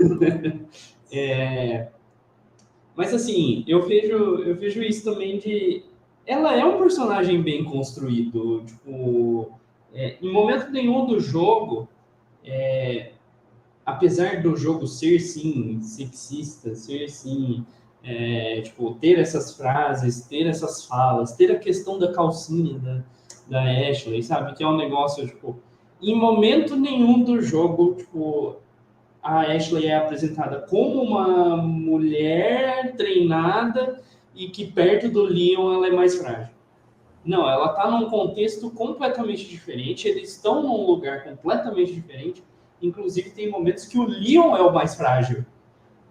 [1.12, 1.88] é,
[2.96, 5.84] mas assim, eu vejo, eu vejo isso também de.
[6.26, 8.62] Ela é um personagem bem construído.
[8.64, 9.52] Tipo,
[9.92, 11.88] é, em momento nenhum do jogo,
[12.44, 13.12] é,
[13.84, 17.64] apesar do jogo ser sim sexista, ser sim.
[18.04, 23.04] É, tipo, ter essas frases, ter essas falas, ter a questão da calcinha da,
[23.48, 24.54] da Ashley, sabe?
[24.54, 25.56] Que é um negócio, tipo,
[26.02, 28.56] em momento nenhum do jogo, tipo,
[29.22, 34.02] a Ashley é apresentada como uma mulher treinada
[34.34, 36.52] e que perto do Leon ela é mais frágil.
[37.24, 42.42] Não, ela está num contexto completamente diferente, eles estão num lugar completamente diferente.
[42.80, 45.44] Inclusive, tem momentos que o Leon é o mais frágil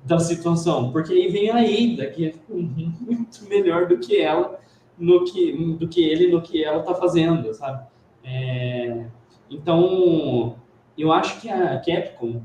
[0.05, 4.59] da situação, porque aí vem a Ada, que é tipo, muito melhor do que ela,
[4.97, 7.85] no que, do que ele no que ela está fazendo, sabe?
[8.23, 9.05] É,
[9.49, 10.55] então,
[10.97, 12.41] eu acho que a Capcom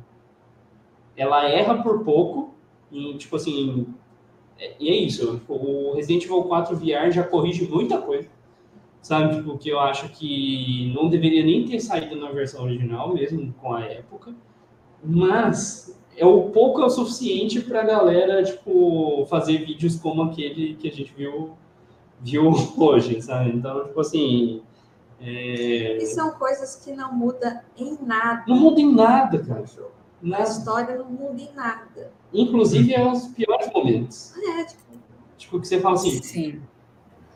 [1.16, 2.55] ela erra por pouco,
[2.91, 3.87] e, tipo assim,
[4.59, 8.29] e é isso, tipo, o Resident Evil 4 VR já corrige muita coisa,
[9.03, 13.53] sabe, tipo, que eu acho que não deveria nem ter saído na versão original, mesmo
[13.61, 14.35] com a época,
[15.05, 20.75] mas é o pouco é o suficiente para a galera, tipo, fazer vídeos como aquele
[20.77, 21.53] que a gente viu,
[22.21, 24.63] viu hoje, sabe, então, tipo assim...
[25.21, 25.97] É...
[25.97, 28.45] E são coisas que não mudam em nada.
[28.47, 29.65] Não muda em nada, cara.
[30.35, 32.13] A história não muda em nada.
[32.33, 34.35] Inclusive, é os piores momentos.
[34.37, 34.87] É, tipo.
[35.37, 36.22] Tipo, que você fala assim.
[36.22, 36.62] Sim.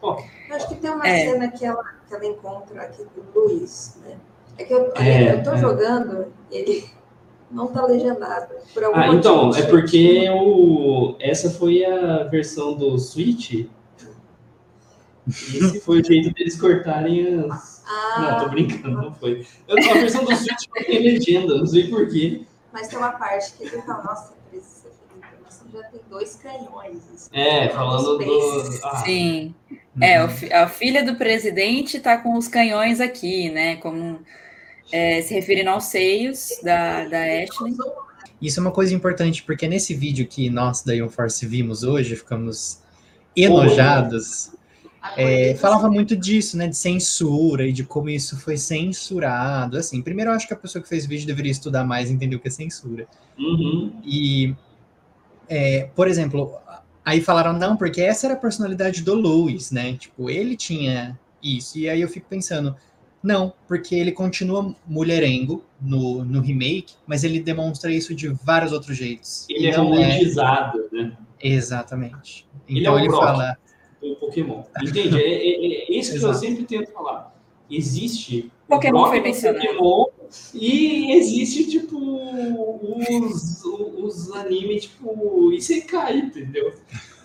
[0.00, 0.16] Pô,
[0.48, 1.30] eu acho que tem uma é.
[1.30, 4.16] cena que ela, que ela encontra aqui do Luiz, né?
[4.56, 5.58] É que eu, é, eu tô é.
[5.58, 6.88] jogando, ele
[7.50, 8.54] não tá legendado.
[8.72, 13.66] Por algum ah, então, é porque o, essa foi a versão do Switch.
[15.28, 17.84] Esse foi o jeito deles cortarem as.
[17.86, 19.46] Ah, não, tô brincando, não foi.
[19.68, 22.42] Eu, a versão do Switch tem legenda, não sei porquê.
[22.72, 24.32] Mas tem uma parte que ele fala, nossa,
[25.72, 26.98] já tem dois canhões.
[27.14, 28.80] Assim, é, falando do.
[28.84, 29.02] Ah.
[29.04, 29.54] Sim.
[30.00, 30.16] É,
[30.54, 33.76] a filha do presidente está com os canhões aqui, né?
[33.76, 34.20] Como
[34.92, 37.76] é, se referindo aos seios da, da Ashley.
[38.40, 42.16] Isso é uma coisa importante, porque nesse vídeo que nós da Ion Force vimos hoje,
[42.16, 42.80] ficamos
[43.36, 44.52] enojados.
[45.16, 49.76] É, falava muito disso, né, de censura e de como isso foi censurado.
[49.78, 52.12] Assim, primeiro eu acho que a pessoa que fez o vídeo deveria estudar mais e
[52.12, 53.06] entender o que é censura.
[53.38, 53.92] Uhum.
[54.04, 54.54] E,
[55.50, 56.56] é, por exemplo,
[57.04, 59.94] aí falaram não, porque essa era a personalidade do Louis, né?
[59.94, 61.76] Tipo, ele tinha isso.
[61.76, 62.76] E aí eu fico pensando,
[63.20, 68.96] não, porque ele continua mulherengo no, no remake, mas ele demonstra isso de vários outros
[68.96, 69.46] jeitos.
[69.50, 70.96] Ele é romantizado, é...
[70.96, 71.16] né?
[71.42, 72.46] Exatamente.
[72.68, 73.58] Então ele, é um ele fala
[74.00, 74.62] do Pokémon.
[74.80, 75.20] Entende?
[75.20, 77.34] É, é, é isso que eu sempre tento falar.
[77.68, 79.66] Existe Pokémon foi mencionado.
[79.66, 80.06] Pokémon
[80.54, 86.72] e existe, tipo, os, os animes, tipo, Isekai, entendeu?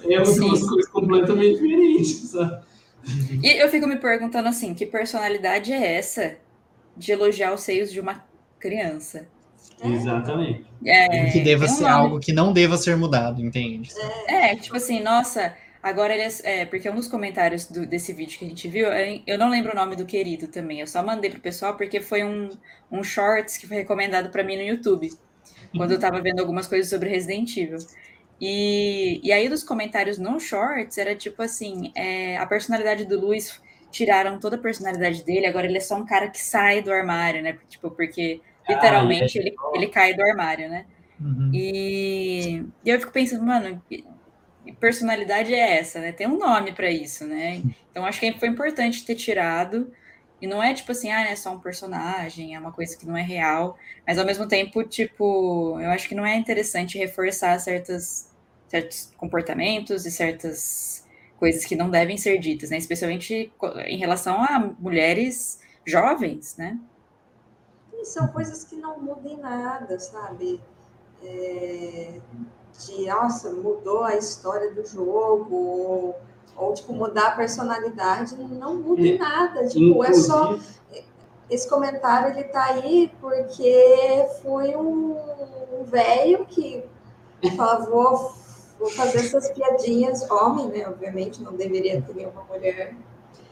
[0.04, 2.66] É duas coisas completamente diferentes, sabe?
[3.44, 6.38] E eu fico me perguntando assim, que personalidade é essa
[6.98, 8.24] de elogiar os seios de uma
[8.60, 9.28] criança?
[9.84, 10.66] Exatamente.
[10.86, 13.92] É, que deva ser algo que não deva ser mudado, entende?
[14.28, 18.40] É, tipo assim, nossa, Agora, ele é, é, porque um dos comentários do, desse vídeo
[18.40, 18.88] que a gente viu,
[19.28, 22.24] eu não lembro o nome do querido também, eu só mandei pro pessoal porque foi
[22.24, 22.50] um,
[22.92, 25.12] um shorts que foi recomendado para mim no YouTube,
[25.78, 27.78] quando eu estava vendo algumas coisas sobre Resident Evil.
[28.42, 33.62] E, e aí, dos comentários no shorts, era tipo assim: é, a personalidade do Luiz
[33.92, 37.44] tiraram toda a personalidade dele, agora ele é só um cara que sai do armário,
[37.44, 37.60] né?
[37.70, 39.46] Tipo, porque literalmente ah, é.
[39.46, 40.88] ele, ele cai do armário, né?
[41.22, 41.52] Uhum.
[41.54, 43.80] E, e eu fico pensando, mano,
[44.74, 46.12] personalidade é essa, né?
[46.12, 47.64] Tem um nome para isso, né?
[47.92, 49.92] Então acho que foi importante ter tirado
[50.42, 53.18] E não é tipo assim, ah, é só um personagem, é uma coisa que não
[53.18, 53.78] é real.
[54.08, 58.32] Mas ao mesmo tempo, tipo, eu acho que não é interessante reforçar certas,
[58.68, 61.06] certos comportamentos e certas
[61.38, 62.78] coisas que não devem ser ditas, né?
[62.78, 63.54] Especialmente
[63.88, 66.80] em relação a mulheres jovens, né?
[67.94, 70.62] E são coisas que não mudam em nada, sabe?
[71.24, 72.22] É,
[72.80, 76.16] de, nossa, mudou a história do jogo, ou,
[76.56, 79.68] ou tipo, mudar a personalidade, não muda em nada.
[79.68, 80.58] Tipo, é só.
[81.50, 85.16] Esse comentário ele tá aí porque foi um,
[85.80, 86.84] um velho que
[87.56, 88.34] falou, vou,
[88.80, 90.88] vou fazer essas piadinhas, homem, né?
[90.88, 92.96] Obviamente, não deveria ter nenhuma mulher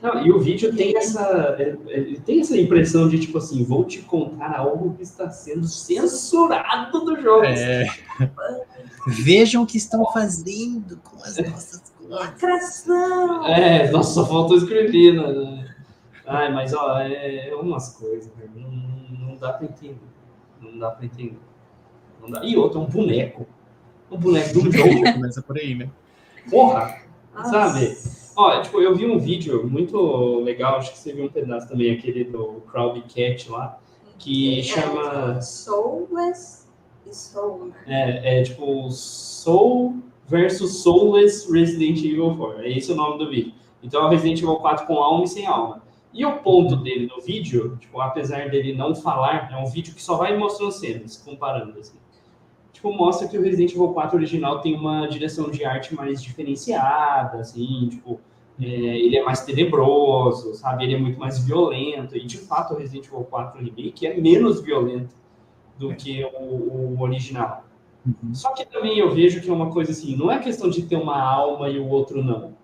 [0.03, 4.01] não, e o vídeo tem essa, ele tem essa impressão de tipo assim, vou te
[4.01, 7.45] contar algo que está sendo censurado do jogo.
[7.45, 7.85] É.
[9.07, 12.19] Vejam o que estão fazendo com as nossas coisas.
[12.19, 13.45] Lacração!
[13.45, 15.75] É, nossa, só faltou escrever, né?
[16.25, 18.45] Ai, mas ó, é, é umas coisas, né?
[18.55, 18.71] não,
[19.27, 19.97] não dá para entender.
[20.61, 21.39] Não dá para entender.
[22.21, 22.43] Não dá.
[22.45, 23.45] E outro, é um boneco.
[24.09, 25.13] Um boneco do jogo.
[25.13, 25.89] Começa por aí, né?
[26.49, 27.01] Porra!
[27.33, 27.51] Nossa.
[27.51, 27.97] Sabe?
[28.35, 31.93] Ó, tipo, eu vi um vídeo muito legal, acho que você viu um pedaço também,
[31.93, 33.79] aquele do Crowd Cat lá,
[34.17, 35.41] que é, chama...
[35.41, 36.62] Soulless
[37.11, 37.73] Soul, né?
[37.87, 39.97] É, é tipo Soul
[40.27, 42.61] versus Soulless Resident Evil 4.
[42.61, 43.53] É esse o nome do vídeo.
[43.81, 45.81] Então é o Resident Evil 4 com alma e sem alma.
[46.13, 50.01] E o ponto dele no vídeo, tipo, apesar dele não falar, é um vídeo que
[50.01, 51.97] só vai mostrando cenas, comparando, assim
[52.83, 57.39] tipo, mostra que o Resident Evil 4 original tem uma direção de arte mais diferenciada,
[57.39, 58.19] assim, tipo,
[58.59, 60.83] é, ele é mais tenebroso, sabe?
[60.83, 62.17] Ele é muito mais violento.
[62.17, 65.15] E, de fato, o Resident Evil 4 Remake é menos violento
[65.77, 67.65] do que o, o original.
[68.05, 68.33] Uhum.
[68.33, 70.95] Só que também eu vejo que é uma coisa assim, não é questão de ter
[70.95, 72.55] uma alma e o outro não.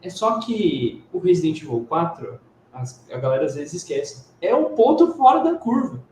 [0.00, 2.38] É só que o Resident Evil 4,
[2.72, 6.02] as, a galera às vezes esquece, é o ponto fora da curva.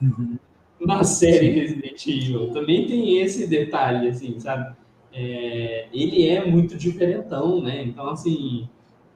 [0.00, 0.38] Uhum
[0.86, 2.50] na série Resident Evil.
[2.50, 4.74] Também tem esse detalhe, assim, sabe?
[5.12, 7.82] É, ele é muito diferentão, né?
[7.82, 8.68] Então, assim,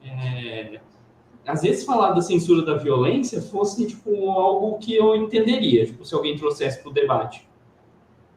[0.03, 0.79] é,
[1.47, 6.13] às vezes falar da censura da violência fosse, tipo, algo que eu entenderia, tipo, se
[6.13, 7.47] alguém trouxesse para o debate.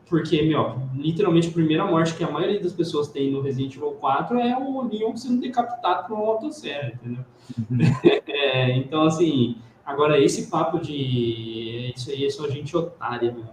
[0.08, 3.92] Porque, meu, literalmente a primeira morte que a maioria das pessoas tem no Resident Evil
[3.92, 7.24] 4 é o Leon sendo decapitado por uma motosserra, entendeu?
[7.70, 7.78] Uhum.
[8.32, 9.56] É, então, assim,
[9.90, 13.44] Agora, esse papo de isso aí é só gente otária, meu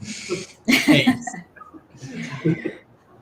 [0.88, 1.36] É isso.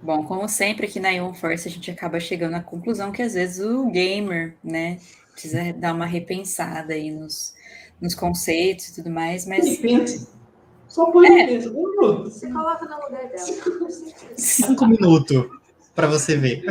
[0.02, 3.32] Bom, como sempre aqui na Ion Force a gente acaba chegando à conclusão que às
[3.32, 5.00] vezes o gamer, né,
[5.38, 7.54] precisa dar uma repensada aí nos,
[8.00, 9.64] nos conceitos e tudo mais, mas...
[9.66, 10.36] Repensa.
[10.88, 11.58] Só põe é.
[11.68, 12.24] Um minuto.
[12.24, 13.90] Você coloca no lugar dela.
[14.36, 15.46] Cinco minutos
[15.94, 16.64] para você ver.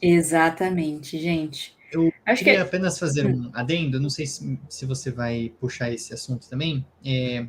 [0.00, 1.74] Exatamente, gente.
[1.90, 2.60] Eu Acho queria que...
[2.60, 6.84] É apenas fazer um adendo, não sei se, se você vai puxar esse assunto também.
[7.04, 7.46] É,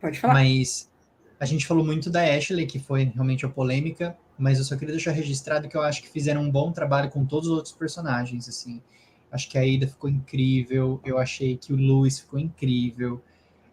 [0.00, 0.34] Pode falar.
[0.34, 0.90] Mas
[1.38, 4.94] a gente falou muito da Ashley, que foi realmente a polêmica, mas eu só queria
[4.94, 8.48] deixar registrado que eu acho que fizeram um bom trabalho com todos os outros personagens,
[8.48, 8.82] assim.
[9.30, 13.20] Acho que a Ada ficou incrível, eu achei que o Luis ficou incrível.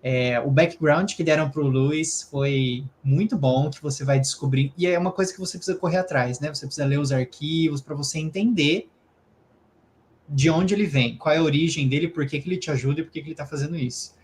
[0.02, 4.74] É, o background que deram para o Luis foi muito bom, que você vai descobrir.
[4.78, 6.54] E é uma coisa que você precisa correr atrás, né?
[6.54, 8.90] Você precisa ler os arquivos para você entender
[10.28, 13.02] de onde ele vem, qual é a origem dele, por que, que ele te ajuda
[13.02, 14.16] e por que, que ele está fazendo isso.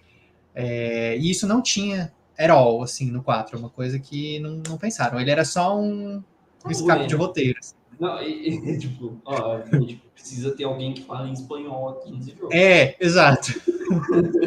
[0.55, 4.61] É, e isso não tinha at all, assim, no 4, é uma coisa que não,
[4.67, 5.19] não pensaram.
[5.19, 6.23] Ele era só um,
[6.65, 7.59] um escape de roteiro.
[7.59, 7.75] Assim.
[7.99, 12.11] Não, e, e, tipo, ó, a gente precisa ter alguém que fale em espanhol aqui
[12.11, 12.49] nesse jogo.
[12.53, 13.51] É, exato.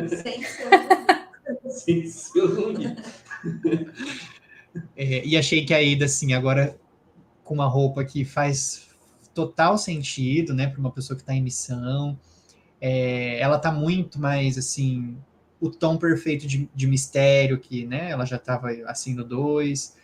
[0.08, 0.92] Sem ser
[1.68, 2.96] Sem ser
[4.96, 6.78] é, E achei que a Ida, assim, agora
[7.44, 8.88] com uma roupa que faz
[9.34, 12.18] total sentido, né, para uma pessoa que está em missão.
[12.80, 15.16] É, ela está muito mais, assim,
[15.62, 19.96] o tom perfeito de, de mistério que, né, ela já estava assim no 2.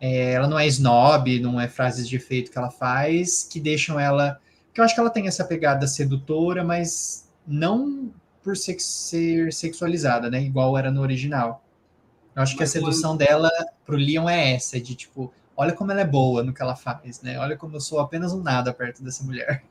[0.00, 4.00] É, ela não é snob, não é frases de efeito que ela faz, que deixam
[4.00, 4.40] ela...
[4.66, 8.10] Porque eu acho que ela tem essa pegada sedutora, mas não
[8.42, 11.62] por ser sexualizada, né, igual era no original.
[12.34, 13.26] Eu acho mas que a sedução quando...
[13.26, 13.50] dela
[13.84, 17.20] pro Leon é essa, de tipo, olha como ela é boa no que ela faz,
[17.20, 17.38] né?
[17.38, 19.62] Olha como eu sou apenas um nada perto dessa mulher.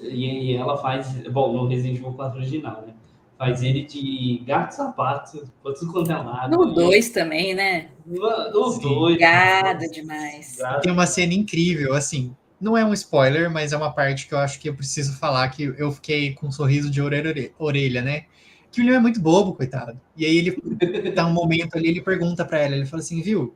[0.00, 2.94] E, e ela faz, bom, no Resident Evil 4 original, né?
[3.40, 6.54] Faz ele de gato sapato, pra tudo quanto é lado.
[6.54, 7.14] No 2 né?
[7.14, 7.88] também, né?
[8.04, 9.16] Nos dois.
[9.16, 10.56] Gado demais.
[10.58, 10.82] Gado.
[10.82, 14.38] Tem uma cena incrível, assim, não é um spoiler, mas é uma parte que eu
[14.38, 18.26] acho que eu preciso falar que eu fiquei com um sorriso de orelha, orelha né?
[18.70, 19.98] Que o Leon é muito bobo, coitado.
[20.14, 20.52] E aí ele
[21.16, 23.54] tá um momento ali, ele pergunta para ela, ele fala assim, viu?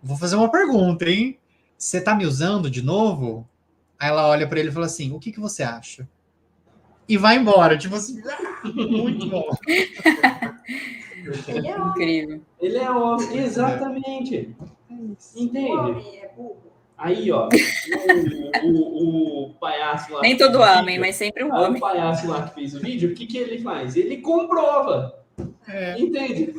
[0.00, 1.36] Vou fazer uma pergunta, hein?
[1.76, 3.44] Você tá me usando de novo?
[3.98, 6.08] Aí ela olha para ele e fala assim: O que, que você acha?
[7.08, 7.78] E vai embora.
[7.78, 9.48] Tipo assim, ah, muito bom.
[11.48, 12.40] Ele é homem, Incrível.
[12.60, 14.54] Ele é homem, exatamente.
[14.90, 15.72] o Entende?
[15.72, 16.68] homem é burro.
[16.96, 17.48] Aí, ó,
[18.64, 20.20] o, o, o palhaço lá.
[20.20, 21.76] Nem todo homem, vídeo, mas sempre um homem.
[21.76, 23.94] O palhaço lá que fez o vídeo, o que, que ele faz?
[23.94, 25.14] Ele comprova.
[25.68, 25.96] É.
[25.96, 26.54] Entende?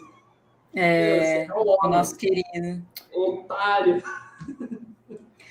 [0.73, 2.81] É, é o o homem, nosso querido.
[3.13, 4.01] otário.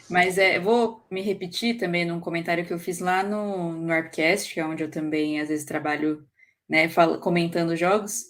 [0.08, 4.58] Mas é, vou me repetir também num comentário que eu fiz lá no, no Arpcast,
[4.58, 6.26] é onde eu também às vezes trabalho,
[6.68, 8.24] né, falo, comentando jogos,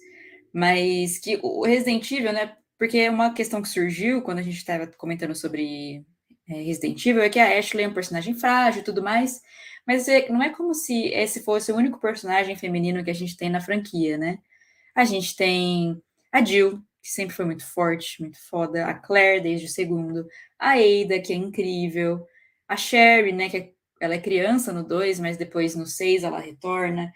[0.52, 4.56] mas que o Resident Evil, né, porque é uma questão que surgiu quando a gente
[4.56, 6.04] estava comentando sobre
[6.48, 9.40] é, Resident Evil, é que a Ashley é um personagem frágil e tudo mais,
[9.86, 13.36] mas é- não é como se esse fosse o único personagem feminino que a gente
[13.36, 14.38] tem na franquia, né?
[14.94, 16.00] A gente tem
[16.32, 20.26] a Jill, que sempre foi muito forte, muito foda, a Claire desde o segundo,
[20.58, 22.26] a Ada, que é incrível,
[22.68, 26.38] a Sherry, né, que é- ela é criança no 2, mas depois no 6 ela
[26.38, 27.10] retorna,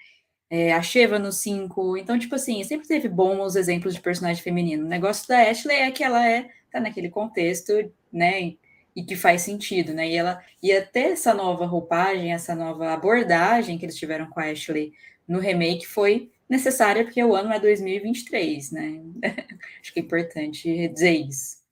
[0.51, 4.85] é, a Sheva no 5, então, tipo assim, sempre teve bons exemplos de personagem feminino.
[4.87, 7.73] O negócio da Ashley é que ela é, tá naquele contexto,
[8.13, 8.59] né, e,
[8.97, 13.79] e que faz sentido, né, e ela ia ter essa nova roupagem, essa nova abordagem
[13.79, 14.93] que eles tiveram com a Ashley
[15.29, 19.03] no remake foi necessária, porque o ano é 2023, né,
[19.81, 21.63] acho que é importante dizer isso.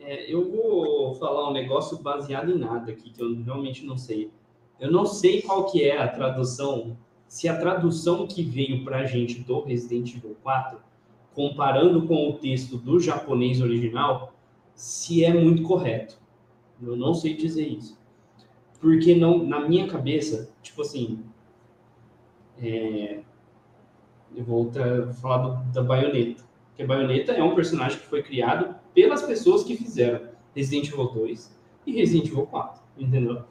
[0.00, 4.30] É, eu vou falar um negócio baseado em nada aqui, que eu realmente não sei.
[4.80, 6.96] Eu não sei qual que é a tradução,
[7.28, 10.78] se a tradução que veio pra gente do Resident Evil 4,
[11.34, 14.34] comparando com o texto do japonês original,
[14.74, 16.18] se é muito correto.
[16.82, 17.98] Eu não sei dizer isso.
[18.80, 21.24] Porque não, na minha cabeça, tipo assim,
[22.60, 23.20] é,
[24.36, 24.70] eu vou
[25.20, 26.42] falar do- da Bayonetta.
[26.68, 30.20] Porque a Bayonetta é um personagem que foi criado pelas pessoas que fizeram
[30.54, 31.54] Resident Evil 2
[31.86, 33.42] e Resident Evil 4, entendeu?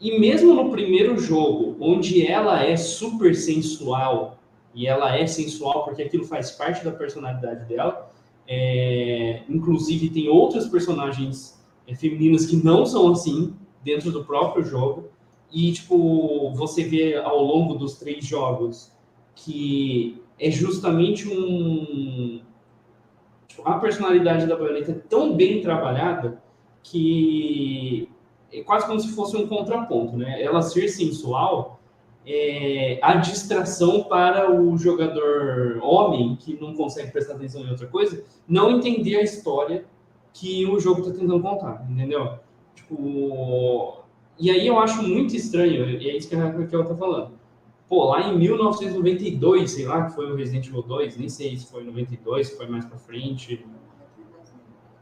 [0.00, 4.38] E mesmo no primeiro jogo, onde ela é super sensual,
[4.74, 8.10] e ela é sensual porque aquilo faz parte da personalidade dela,
[8.46, 15.08] é, inclusive tem outras personagens é, femininas que não são assim dentro do próprio jogo,
[15.52, 18.92] e tipo, você vê ao longo dos três jogos
[19.34, 22.40] que é justamente um.
[23.46, 26.42] tipo, a personalidade da Bayonetta é tão bem trabalhada
[26.82, 28.08] que
[28.52, 30.42] é quase como se fosse um contraponto, né?
[30.42, 31.80] Ela ser sensual
[32.26, 38.24] é a distração para o jogador homem que não consegue prestar atenção em outra coisa,
[38.48, 39.84] não entender a história
[40.32, 42.38] que o jogo está tentando contar, entendeu?
[42.74, 44.04] Tipo,
[44.38, 47.33] e aí eu acho muito estranho, e é isso que a Raquel está falando.
[47.94, 51.70] Pô, lá em 1992, sei lá, que foi o Resident Evil 2, nem sei se
[51.70, 53.64] foi em 92, se foi mais pra frente.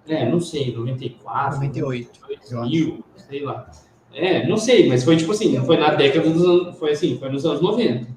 [0.06, 3.70] É, não sei, 94, 98, eu 2000, sei lá.
[4.12, 7.30] É, não sei, mas foi tipo assim, foi na década dos anos, foi assim, foi
[7.30, 8.14] nos anos 90.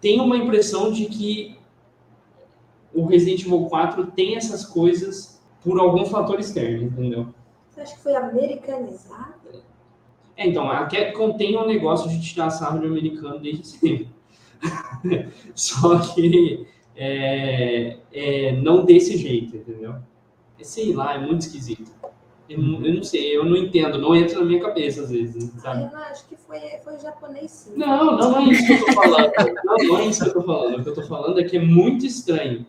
[0.00, 1.56] Tenho uma impressão de que
[2.92, 7.28] o Resident Evil 4 tem essas coisas por algum fator externo, entendeu?
[7.70, 9.62] Você acha que foi americanizado?
[10.36, 14.08] É, então, a Capcom tem um negócio de tirar sarro de americano desde sempre.
[15.54, 16.66] Só que
[16.96, 19.94] é, é, não desse jeito, entendeu?
[20.62, 21.90] Sei lá, é muito esquisito.
[22.48, 25.50] Eu, não- eu não sei, eu não entendo, não entra na minha cabeça às vezes,
[25.56, 25.82] Ah, sabe?
[25.84, 27.72] eu não acho que foi, foi japonês sim.
[27.76, 29.32] Não, não, não é isso que eu tô falando.
[29.64, 30.78] Não, não é isso que eu tô falando.
[30.78, 32.66] O que eu tô falando é que é muito estranho.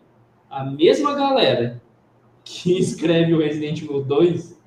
[0.50, 1.82] A mesma galera
[2.44, 4.58] que escreve o Resident Evil 2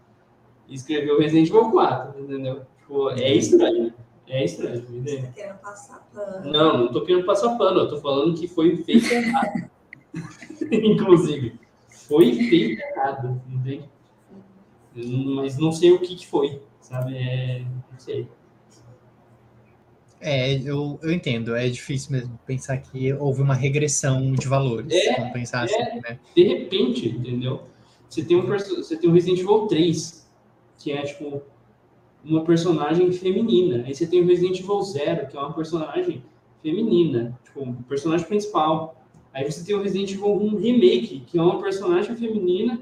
[0.70, 2.62] escreveu o Resident Evil 4, entendeu?
[2.90, 3.94] Tipo, é estranho.
[4.28, 5.20] É estranho, entendeu?
[5.20, 6.52] Você tá querendo passar pano.
[6.52, 9.70] Não, não tô querendo passar pano, eu tô falando que foi feito errado.
[10.72, 13.88] Inclusive, foi feito errado, entende?
[14.96, 17.16] Mas não sei o que, que foi, sabe?
[17.16, 18.28] É, não sei.
[20.20, 21.56] É, eu, eu entendo.
[21.56, 24.92] É difícil mesmo pensar que houve uma regressão de valores.
[24.92, 26.20] É, vamos pensar assim, né?
[26.36, 27.64] De repente, entendeu?
[28.10, 30.30] Você tem um, você tem um Resident Evil 3,
[30.80, 31.44] que é tipo
[32.24, 33.84] uma personagem feminina.
[33.86, 36.24] Aí você tem o Resident Evil 0, que é uma personagem
[36.62, 39.02] feminina, tipo, um personagem principal.
[39.34, 42.82] Aí você tem o Resident Evil 1 Remake, que é uma personagem feminina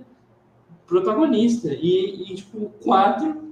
[0.85, 1.73] protagonista.
[1.73, 3.47] E, e tipo, 4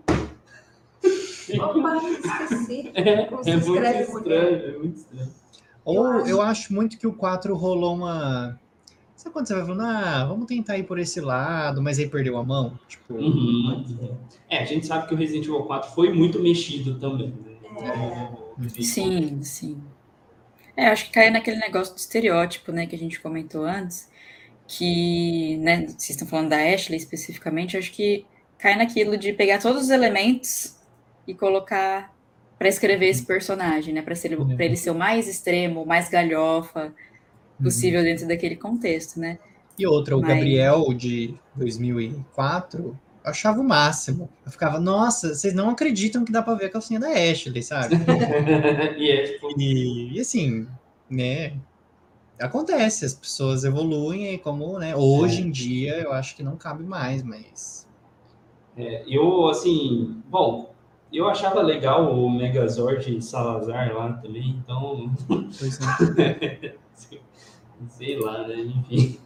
[1.59, 1.97] Opa,
[2.49, 2.91] esqueci.
[2.93, 5.29] é, Como se é muito estranho, é muito estranho.
[5.83, 6.73] Ou Eu acho...
[6.73, 8.59] muito que o 4 rolou uma.
[9.26, 12.38] Sabe quando você vai falando, ah, vamos tentar ir por esse lado, mas aí perdeu
[12.38, 12.80] a mão?
[12.88, 13.84] Tipo, Uhum.
[14.47, 17.34] É, a gente sabe que o Resident Evil 4 foi muito mexido também.
[17.82, 18.32] Né?
[18.78, 18.82] É.
[18.84, 19.82] Sim, sim.
[20.78, 24.09] É, acho que cai naquele negócio do estereótipo, né, que a gente comentou antes,
[24.67, 28.26] que, né, vocês estão falando da Ashley especificamente, acho que
[28.59, 30.78] cai naquilo de pegar todos os elementos
[31.28, 32.13] e colocar
[32.59, 34.01] para escrever esse personagem, né?
[34.01, 34.55] Para ser Uhum.
[34.55, 36.93] para ele ser o mais extremo, o mais galhofa
[37.62, 39.39] possível dentro daquele contexto, né?
[39.78, 44.30] E outra, o Mas- Gabriel de 2004, eu achava o máximo.
[44.45, 47.95] Eu ficava, nossa, vocês não acreditam que dá pra ver a calcinha da Ashley, sabe?
[48.97, 50.68] e é tipo, E, e assim,
[51.10, 51.53] né?
[52.39, 54.95] Acontece, as pessoas evoluem e como, né?
[54.95, 57.88] Hoje em dia eu acho que não cabe mais, mas.
[58.78, 60.74] é, eu, assim, bom,
[61.14, 65.14] eu achava legal o Megazord Salazar lá também, então,
[65.58, 65.80] Pois
[66.18, 66.76] é.
[67.89, 68.55] sei lá, né?
[68.59, 69.19] Enfim.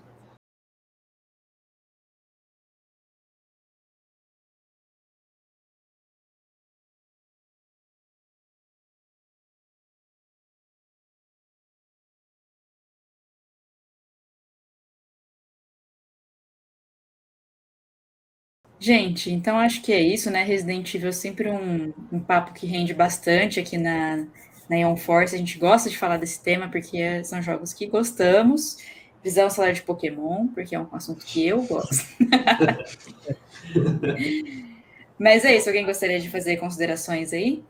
[18.80, 20.44] Gente, então acho que é isso, né?
[20.44, 24.26] Resident Evil é sempre um, um papo que rende bastante aqui na,
[24.70, 25.36] na Ion Force.
[25.36, 28.78] A gente gosta de falar desse tema porque é- são jogos que gostamos.
[29.22, 32.06] Precisamos falar de Pokémon, porque é um assunto que eu gosto.
[35.20, 37.62] Mas é isso, alguém gostaria de fazer considerações aí?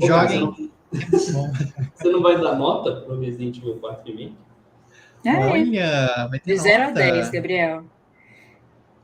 [0.00, 0.40] Joguem.
[0.40, 0.56] não,
[1.94, 4.36] você não vai dar nota pro Resident Evil 4 Remake?
[5.26, 5.46] Ah, é.
[5.50, 6.98] Olha, vai ter De 0 a nota.
[7.00, 7.84] 10, Gabriel.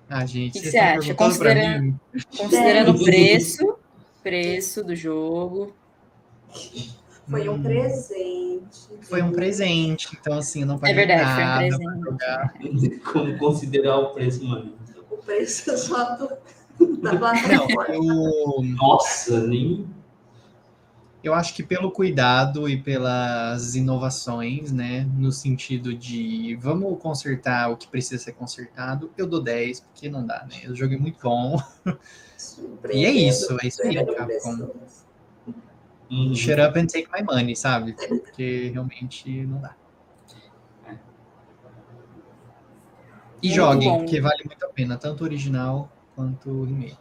[0.08, 1.14] Ah, gente, O que vocês você acha?
[1.14, 2.00] Considerando-?
[2.36, 3.69] Considerando o preço,
[4.22, 5.74] preço do jogo.
[7.28, 7.62] Foi um Hum.
[7.62, 8.88] presente.
[9.02, 12.98] Foi um presente, então assim, não paguei É verdade, foi um nada presente.
[13.00, 14.74] Como considerar o preço, mano?
[15.10, 16.28] O preço só do,
[16.98, 17.94] da Não, plataforma.
[17.94, 19.86] eu, Nossa, nem.
[21.22, 27.76] Eu acho que pelo cuidado e pelas inovações, né, no sentido de vamos consertar o
[27.76, 30.68] que precisa ser consertado, eu dou 10, porque não dá, né?
[30.70, 31.60] O jogo é muito bom.
[32.90, 34.26] E é isso, é isso aí, Capcom.
[34.26, 35.06] pessoas.
[36.10, 36.34] Uhum.
[36.34, 37.92] Shut up and take my money, sabe?
[38.08, 39.76] Porque realmente não dá.
[43.42, 43.98] E Muito joguem, bom.
[44.00, 46.96] porque vale muito a pena, tanto o original quanto o remake.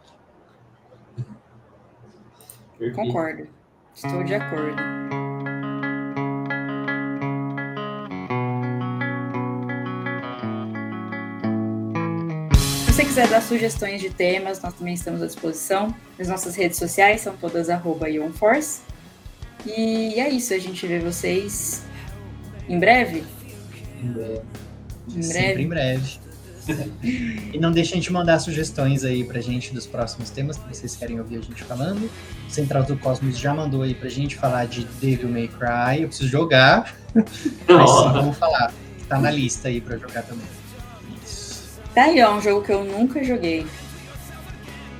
[2.94, 3.46] Concordo.
[4.02, 4.80] Estou de acordo.
[12.56, 15.94] Se você quiser dar sugestões de temas, nós também estamos à disposição.
[16.18, 17.68] As nossas redes sociais são todas
[18.08, 18.80] IonForce.
[19.66, 21.82] E é isso, a gente vê vocês
[22.70, 23.22] em breve.
[25.14, 25.62] Em Sempre breve.
[25.62, 26.29] em breve.
[27.52, 31.18] E não deixem de mandar sugestões aí pra gente dos próximos temas que vocês querem
[31.18, 32.10] ouvir a gente falando.
[32.46, 36.02] O Central do Cosmos já mandou aí pra gente falar de Devil May Cry.
[36.02, 37.30] Eu preciso jogar, mas
[37.90, 38.72] sim, vamos falar.
[39.08, 40.46] Tá na lista aí pra jogar também.
[41.24, 41.68] Isso.
[41.94, 43.66] Tá aí, ó, um jogo que eu nunca joguei.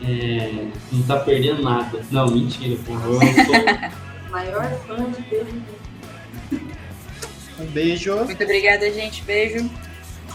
[0.03, 2.01] é, não tá perdendo nada.
[2.11, 3.07] Não, mentira, porra.
[3.07, 4.01] Eu sou
[4.31, 5.62] Maior fã de David
[7.61, 8.16] Um beijo.
[8.25, 9.23] Muito obrigada, gente.
[9.25, 9.68] Beijo.